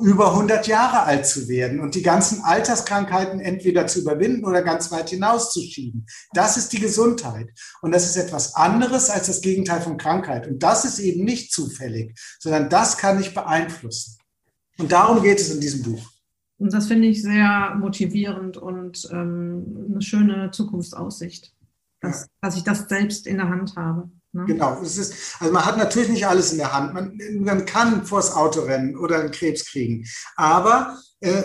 über 0.01 0.31
100 0.31 0.67
Jahre 0.67 1.01
alt 1.03 1.25
zu 1.25 1.49
werden 1.49 1.81
und 1.81 1.95
die 1.95 2.01
ganzen 2.01 2.43
Alterskrankheiten 2.43 3.39
entweder 3.39 3.87
zu 3.87 3.99
überwinden 3.99 4.45
oder 4.45 4.61
ganz 4.61 4.91
weit 4.91 5.09
hinauszuschieben. 5.09 6.05
Das 6.33 6.55
ist 6.55 6.71
die 6.71 6.79
Gesundheit. 6.79 7.49
Und 7.81 7.91
das 7.91 8.05
ist 8.05 8.15
etwas 8.15 8.55
anderes 8.55 9.09
als 9.09 9.27
das 9.27 9.41
Gegenteil 9.41 9.81
von 9.81 9.97
Krankheit. 9.97 10.47
Und 10.47 10.63
das 10.63 10.85
ist 10.85 10.99
eben 10.99 11.25
nicht 11.25 11.51
zufällig, 11.51 12.17
sondern 12.39 12.69
das 12.69 12.97
kann 12.97 13.19
ich 13.19 13.33
beeinflussen. 13.33 14.20
Und 14.77 14.91
darum 14.91 15.21
geht 15.21 15.39
es 15.39 15.53
in 15.53 15.61
diesem 15.61 15.83
Buch. 15.83 16.01
Und 16.57 16.73
das 16.73 16.87
finde 16.87 17.07
ich 17.07 17.21
sehr 17.21 17.75
motivierend 17.79 18.57
und 18.57 19.09
ähm, 19.11 19.87
eine 19.89 20.01
schöne 20.01 20.51
Zukunftsaussicht, 20.51 21.53
dass, 22.01 22.21
ja. 22.21 22.27
dass 22.41 22.55
ich 22.55 22.63
das 22.63 22.87
selbst 22.87 23.25
in 23.25 23.37
der 23.37 23.49
Hand 23.49 23.75
habe. 23.75 24.11
Ne? 24.33 24.45
Genau, 24.45 24.79
ist, 24.79 25.35
also 25.39 25.51
man 25.51 25.65
hat 25.65 25.77
natürlich 25.77 26.09
nicht 26.09 26.27
alles 26.27 26.51
in 26.51 26.59
der 26.59 26.71
Hand. 26.71 26.93
Man, 26.93 27.19
man 27.39 27.65
kann 27.65 28.05
vors 28.05 28.35
Auto 28.35 28.61
rennen 28.61 28.95
oder 28.95 29.19
einen 29.19 29.31
Krebs 29.31 29.65
kriegen. 29.65 30.05
Aber 30.35 30.97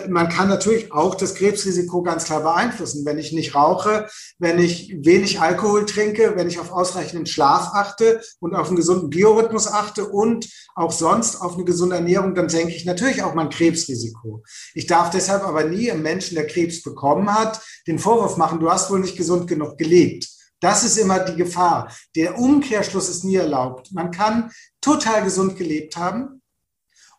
man 0.09 0.29
kann 0.29 0.47
natürlich 0.49 0.91
auch 0.91 1.13
das 1.13 1.35
Krebsrisiko 1.35 2.01
ganz 2.01 2.25
klar 2.25 2.41
beeinflussen. 2.41 3.05
Wenn 3.05 3.19
ich 3.19 3.31
nicht 3.31 3.53
rauche, 3.53 4.07
wenn 4.39 4.57
ich 4.57 4.95
wenig 5.01 5.39
Alkohol 5.39 5.85
trinke, 5.85 6.33
wenn 6.35 6.47
ich 6.47 6.59
auf 6.59 6.71
ausreichenden 6.71 7.27
Schlaf 7.27 7.73
achte 7.73 8.21
und 8.39 8.55
auf 8.55 8.67
einen 8.67 8.75
gesunden 8.75 9.11
Biorhythmus 9.11 9.67
achte 9.67 10.07
und 10.07 10.49
auch 10.73 10.91
sonst 10.91 11.35
auf 11.41 11.53
eine 11.53 11.63
gesunde 11.63 11.95
Ernährung, 11.95 12.33
dann 12.33 12.49
senke 12.49 12.73
ich 12.73 12.85
natürlich 12.85 13.21
auch 13.21 13.35
mein 13.35 13.49
Krebsrisiko. 13.49 14.43
Ich 14.73 14.87
darf 14.87 15.11
deshalb 15.11 15.43
aber 15.43 15.63
nie 15.63 15.91
einem 15.91 16.01
Menschen, 16.01 16.35
der 16.35 16.47
Krebs 16.47 16.81
bekommen 16.81 17.31
hat, 17.31 17.61
den 17.85 17.99
Vorwurf 17.99 18.37
machen, 18.37 18.59
du 18.59 18.71
hast 18.71 18.89
wohl 18.89 18.99
nicht 18.99 19.17
gesund 19.17 19.47
genug 19.47 19.77
gelebt. 19.77 20.27
Das 20.59 20.83
ist 20.83 20.97
immer 20.97 21.19
die 21.19 21.35
Gefahr. 21.35 21.91
Der 22.15 22.39
Umkehrschluss 22.39 23.09
ist 23.09 23.23
nie 23.23 23.35
erlaubt. 23.35 23.91
Man 23.91 24.09
kann 24.09 24.51
total 24.81 25.23
gesund 25.23 25.55
gelebt 25.55 25.97
haben 25.97 26.41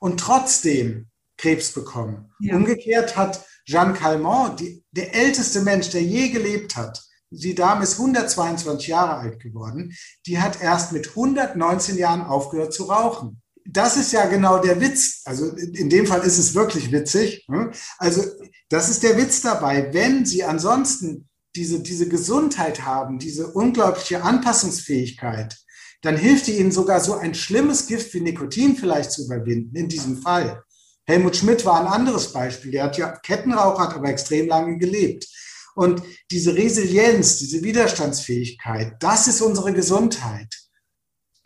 und 0.00 0.18
trotzdem 0.18 1.07
Krebs 1.38 1.72
bekommen. 1.72 2.30
Ja. 2.40 2.56
Umgekehrt 2.56 3.16
hat 3.16 3.44
Jeanne 3.64 3.94
Calment, 3.94 4.60
die, 4.60 4.84
der 4.92 5.14
älteste 5.14 5.62
Mensch, 5.62 5.90
der 5.90 6.02
je 6.02 6.28
gelebt 6.28 6.76
hat, 6.76 7.02
die 7.30 7.54
Dame 7.54 7.84
ist 7.84 7.98
122 7.98 8.88
Jahre 8.88 9.16
alt 9.16 9.40
geworden, 9.40 9.94
die 10.26 10.38
hat 10.38 10.62
erst 10.62 10.92
mit 10.92 11.08
119 11.08 11.96
Jahren 11.96 12.22
aufgehört 12.22 12.72
zu 12.72 12.84
rauchen. 12.84 13.42
Das 13.66 13.98
ist 13.98 14.12
ja 14.12 14.24
genau 14.26 14.58
der 14.58 14.80
Witz. 14.80 15.20
Also 15.26 15.48
in 15.48 15.90
dem 15.90 16.06
Fall 16.06 16.22
ist 16.22 16.38
es 16.38 16.54
wirklich 16.54 16.90
witzig. 16.90 17.44
Ne? 17.48 17.70
Also 17.98 18.24
das 18.70 18.88
ist 18.88 19.02
der 19.02 19.18
Witz 19.18 19.42
dabei. 19.42 19.92
Wenn 19.92 20.24
Sie 20.24 20.42
ansonsten 20.42 21.28
diese, 21.54 21.80
diese 21.80 22.08
Gesundheit 22.08 22.86
haben, 22.86 23.18
diese 23.18 23.48
unglaubliche 23.48 24.22
Anpassungsfähigkeit, 24.22 25.54
dann 26.00 26.16
hilft 26.16 26.48
Ihnen 26.48 26.72
sogar 26.72 27.00
so 27.00 27.14
ein 27.14 27.34
schlimmes 27.34 27.86
Gift 27.86 28.14
wie 28.14 28.20
Nikotin 28.20 28.76
vielleicht 28.76 29.12
zu 29.12 29.26
überwinden, 29.26 29.76
in 29.76 29.88
diesem 29.88 30.22
Fall. 30.22 30.62
Helmut 31.08 31.36
Schmidt 31.36 31.64
war 31.64 31.80
ein 31.80 31.86
anderes 31.86 32.32
Beispiel. 32.34 32.70
Der 32.70 32.84
hat 32.84 32.98
ja 32.98 33.08
Kettenrauch, 33.08 33.80
hat 33.80 33.94
aber 33.94 34.08
extrem 34.08 34.46
lange 34.46 34.76
gelebt. 34.76 35.26
Und 35.74 36.02
diese 36.30 36.54
Resilienz, 36.54 37.38
diese 37.38 37.62
Widerstandsfähigkeit, 37.62 38.96
das 39.00 39.26
ist 39.26 39.40
unsere 39.40 39.72
Gesundheit. 39.72 40.54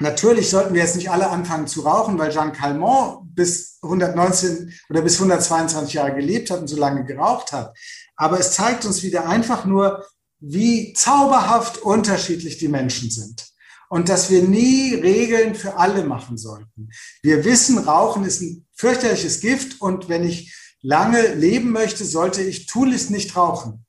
Natürlich 0.00 0.50
sollten 0.50 0.74
wir 0.74 0.82
jetzt 0.82 0.96
nicht 0.96 1.12
alle 1.12 1.30
anfangen 1.30 1.68
zu 1.68 1.82
rauchen, 1.82 2.18
weil 2.18 2.32
Jean 2.32 2.52
Calment 2.52 3.20
bis 3.22 3.78
119 3.82 4.72
oder 4.90 5.02
bis 5.02 5.14
122 5.14 5.94
Jahre 5.94 6.16
gelebt 6.16 6.50
hat 6.50 6.58
und 6.58 6.66
so 6.66 6.76
lange 6.76 7.04
geraucht 7.04 7.52
hat. 7.52 7.76
Aber 8.16 8.40
es 8.40 8.52
zeigt 8.52 8.84
uns 8.84 9.04
wieder 9.04 9.28
einfach 9.28 9.64
nur, 9.64 10.04
wie 10.40 10.92
zauberhaft 10.94 11.78
unterschiedlich 11.78 12.58
die 12.58 12.68
Menschen 12.68 13.10
sind 13.10 13.51
und 13.92 14.08
dass 14.08 14.30
wir 14.30 14.42
nie 14.42 14.94
Regeln 14.94 15.54
für 15.54 15.76
alle 15.76 16.02
machen 16.02 16.38
sollten. 16.38 16.88
Wir 17.20 17.44
wissen, 17.44 17.76
Rauchen 17.76 18.24
ist 18.24 18.40
ein 18.40 18.66
fürchterliches 18.72 19.40
Gift 19.42 19.82
und 19.82 20.08
wenn 20.08 20.24
ich 20.24 20.56
lange 20.80 21.34
leben 21.34 21.72
möchte, 21.72 22.06
sollte 22.06 22.40
ich 22.40 22.64
tunlichst 22.64 23.10
nicht 23.10 23.36
rauchen. 23.36 23.84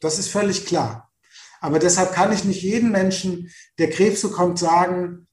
Das 0.00 0.18
ist 0.18 0.30
völlig 0.30 0.66
klar. 0.66 1.12
Aber 1.60 1.78
deshalb 1.78 2.12
kann 2.12 2.32
ich 2.32 2.42
nicht 2.42 2.60
jeden 2.62 2.90
Menschen, 2.90 3.52
der 3.78 3.88
Krebs 3.88 4.22
bekommt, 4.22 4.58
sagen, 4.58 5.28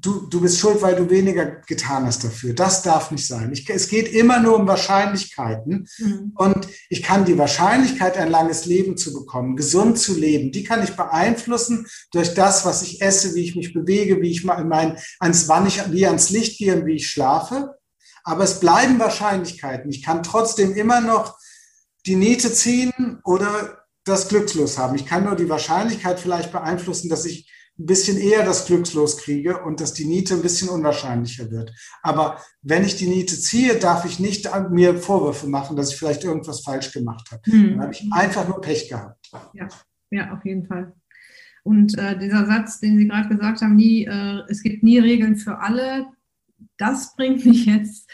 du, 0.00 0.26
du 0.26 0.40
bist 0.40 0.58
schuld, 0.58 0.82
weil 0.82 0.96
du 0.96 1.08
weniger 1.10 1.46
getan 1.66 2.06
hast 2.06 2.24
dafür. 2.24 2.54
Das 2.54 2.82
darf 2.82 3.10
nicht 3.10 3.26
sein. 3.26 3.52
Ich, 3.52 3.68
es 3.68 3.88
geht 3.88 4.12
immer 4.12 4.40
nur 4.40 4.56
um 4.56 4.66
Wahrscheinlichkeiten. 4.66 5.88
Mhm. 5.98 6.32
Und 6.34 6.68
ich 6.88 7.02
kann 7.02 7.24
die 7.24 7.38
Wahrscheinlichkeit, 7.38 8.16
ein 8.16 8.30
langes 8.30 8.66
Leben 8.66 8.96
zu 8.96 9.12
bekommen, 9.12 9.56
gesund 9.56 9.98
zu 9.98 10.18
leben, 10.18 10.52
die 10.52 10.64
kann 10.64 10.82
ich 10.82 10.96
beeinflussen 10.96 11.86
durch 12.12 12.34
das, 12.34 12.64
was 12.64 12.82
ich 12.82 13.02
esse, 13.02 13.34
wie 13.34 13.44
ich 13.44 13.56
mich 13.56 13.72
bewege, 13.72 14.20
wie 14.20 14.30
ich 14.30 14.44
mein, 14.44 14.98
ans, 15.18 15.48
wann 15.48 15.66
ich, 15.66 15.80
wie 15.90 16.06
ans 16.06 16.30
Licht 16.30 16.58
gehe 16.58 16.74
und 16.74 16.86
wie 16.86 16.96
ich 16.96 17.08
schlafe. 17.08 17.74
Aber 18.24 18.44
es 18.44 18.60
bleiben 18.60 18.98
Wahrscheinlichkeiten. 18.98 19.90
Ich 19.90 20.02
kann 20.02 20.22
trotzdem 20.22 20.74
immer 20.74 21.00
noch 21.00 21.38
die 22.06 22.16
Niete 22.16 22.52
ziehen 22.52 23.20
oder 23.24 23.82
das 24.04 24.28
Glückslos 24.28 24.78
haben. 24.78 24.94
Ich 24.94 25.06
kann 25.06 25.24
nur 25.24 25.36
die 25.36 25.48
Wahrscheinlichkeit 25.48 26.20
vielleicht 26.20 26.52
beeinflussen, 26.52 27.08
dass 27.08 27.24
ich 27.24 27.50
ein 27.78 27.86
bisschen 27.86 28.16
eher 28.16 28.44
das 28.44 28.66
Glückslos 28.66 29.18
kriege 29.18 29.62
und 29.62 29.80
dass 29.80 29.92
die 29.92 30.06
Niete 30.06 30.34
ein 30.34 30.42
bisschen 30.42 30.68
unwahrscheinlicher 30.68 31.50
wird. 31.50 31.72
Aber 32.02 32.40
wenn 32.62 32.84
ich 32.84 32.96
die 32.96 33.06
Niete 33.06 33.38
ziehe, 33.38 33.78
darf 33.78 34.04
ich 34.04 34.18
nicht 34.18 34.48
mir 34.70 34.96
Vorwürfe 34.96 35.46
machen, 35.46 35.76
dass 35.76 35.92
ich 35.92 35.98
vielleicht 35.98 36.24
irgendwas 36.24 36.60
falsch 36.60 36.92
gemacht 36.92 37.30
habe. 37.30 37.42
Hm. 37.44 37.70
Dann 37.70 37.82
habe 37.82 37.92
ich 37.92 38.06
einfach 38.10 38.48
nur 38.48 38.60
Pech 38.60 38.88
gehabt. 38.88 39.30
Ja, 39.52 39.68
ja 40.10 40.32
auf 40.32 40.44
jeden 40.44 40.66
Fall. 40.66 40.94
Und 41.64 41.98
äh, 41.98 42.16
dieser 42.18 42.46
Satz, 42.46 42.80
den 42.80 42.96
Sie 42.96 43.08
gerade 43.08 43.28
gesagt 43.28 43.60
haben, 43.60 43.76
nie, 43.76 44.04
äh, 44.04 44.42
es 44.48 44.62
gibt 44.62 44.82
nie 44.82 44.98
Regeln 44.98 45.36
für 45.36 45.58
alle, 45.58 46.06
das 46.78 47.14
bringt 47.16 47.44
mich 47.44 47.66
jetzt 47.66 48.08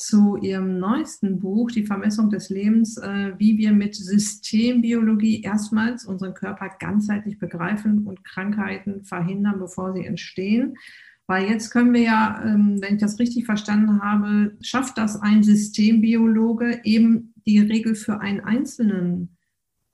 zu 0.00 0.38
ihrem 0.38 0.78
neuesten 0.78 1.40
Buch, 1.40 1.70
Die 1.70 1.84
Vermessung 1.84 2.30
des 2.30 2.48
Lebens, 2.48 2.96
äh, 2.96 3.32
wie 3.36 3.58
wir 3.58 3.72
mit 3.72 3.94
Systembiologie 3.94 5.42
erstmals 5.42 6.06
unseren 6.06 6.32
Körper 6.32 6.70
ganzheitlich 6.78 7.38
begreifen 7.38 8.06
und 8.06 8.24
Krankheiten 8.24 9.04
verhindern, 9.04 9.58
bevor 9.58 9.92
sie 9.92 10.06
entstehen. 10.06 10.78
Weil 11.26 11.50
jetzt 11.50 11.70
können 11.70 11.92
wir 11.92 12.00
ja, 12.00 12.42
ähm, 12.42 12.78
wenn 12.80 12.94
ich 12.94 13.00
das 13.02 13.18
richtig 13.18 13.44
verstanden 13.44 14.00
habe, 14.02 14.56
schafft 14.62 14.96
das 14.96 15.20
ein 15.20 15.42
Systembiologe 15.42 16.80
eben 16.84 17.34
die 17.46 17.58
Regel 17.58 17.94
für 17.94 18.20
einen 18.20 18.40
Einzelnen 18.40 19.36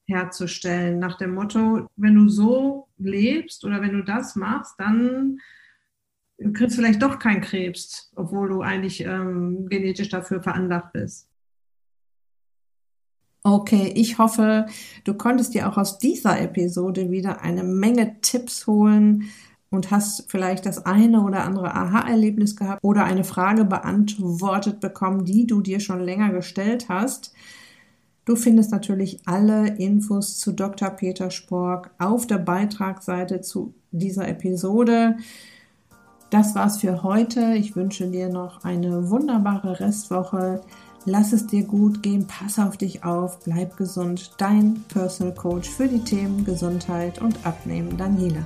herzustellen, 0.06 1.00
nach 1.00 1.18
dem 1.18 1.34
Motto, 1.34 1.88
wenn 1.96 2.14
du 2.14 2.28
so 2.28 2.86
lebst 2.96 3.64
oder 3.64 3.82
wenn 3.82 3.92
du 3.92 4.04
das 4.04 4.36
machst, 4.36 4.76
dann 4.78 5.38
du 6.38 6.52
kriegst 6.52 6.76
vielleicht 6.76 7.02
doch 7.02 7.18
keinen 7.18 7.40
Krebs, 7.40 8.10
obwohl 8.16 8.48
du 8.48 8.62
eigentlich 8.62 9.00
ähm, 9.00 9.68
genetisch 9.68 10.08
dafür 10.08 10.42
veranlagt 10.42 10.92
bist. 10.92 11.28
Okay, 13.42 13.92
ich 13.94 14.18
hoffe, 14.18 14.66
du 15.04 15.14
konntest 15.14 15.54
dir 15.54 15.68
auch 15.68 15.76
aus 15.76 15.98
dieser 15.98 16.40
Episode 16.40 17.12
wieder 17.12 17.42
eine 17.42 17.62
Menge 17.62 18.20
Tipps 18.20 18.66
holen 18.66 19.30
und 19.70 19.92
hast 19.92 20.28
vielleicht 20.28 20.66
das 20.66 20.84
eine 20.84 21.22
oder 21.22 21.44
andere 21.44 21.72
Aha-Erlebnis 21.72 22.56
gehabt 22.56 22.82
oder 22.82 23.04
eine 23.04 23.22
Frage 23.22 23.64
beantwortet 23.64 24.80
bekommen, 24.80 25.24
die 25.24 25.46
du 25.46 25.60
dir 25.60 25.78
schon 25.78 26.00
länger 26.00 26.30
gestellt 26.32 26.88
hast. 26.88 27.32
Du 28.24 28.34
findest 28.34 28.72
natürlich 28.72 29.20
alle 29.26 29.76
Infos 29.76 30.38
zu 30.38 30.50
Dr. 30.50 30.90
Peter 30.90 31.30
Spork 31.30 31.92
auf 31.98 32.26
der 32.26 32.38
Beitragsseite 32.38 33.42
zu 33.42 33.74
dieser 33.92 34.26
Episode. 34.26 35.18
Das 36.30 36.54
war's 36.54 36.78
für 36.78 37.02
heute. 37.02 37.54
Ich 37.54 37.76
wünsche 37.76 38.08
dir 38.08 38.28
noch 38.28 38.64
eine 38.64 39.10
wunderbare 39.10 39.80
Restwoche. 39.80 40.60
Lass 41.04 41.32
es 41.32 41.46
dir 41.46 41.62
gut 41.62 42.02
gehen, 42.02 42.26
pass 42.26 42.58
auf 42.58 42.76
dich 42.76 43.04
auf, 43.04 43.38
bleib 43.44 43.76
gesund. 43.76 44.32
Dein 44.38 44.84
Personal 44.88 45.34
Coach 45.34 45.68
für 45.68 45.86
die 45.86 46.02
Themen 46.02 46.44
Gesundheit 46.44 47.20
und 47.22 47.46
Abnehmen, 47.46 47.96
Daniela. 47.96 48.44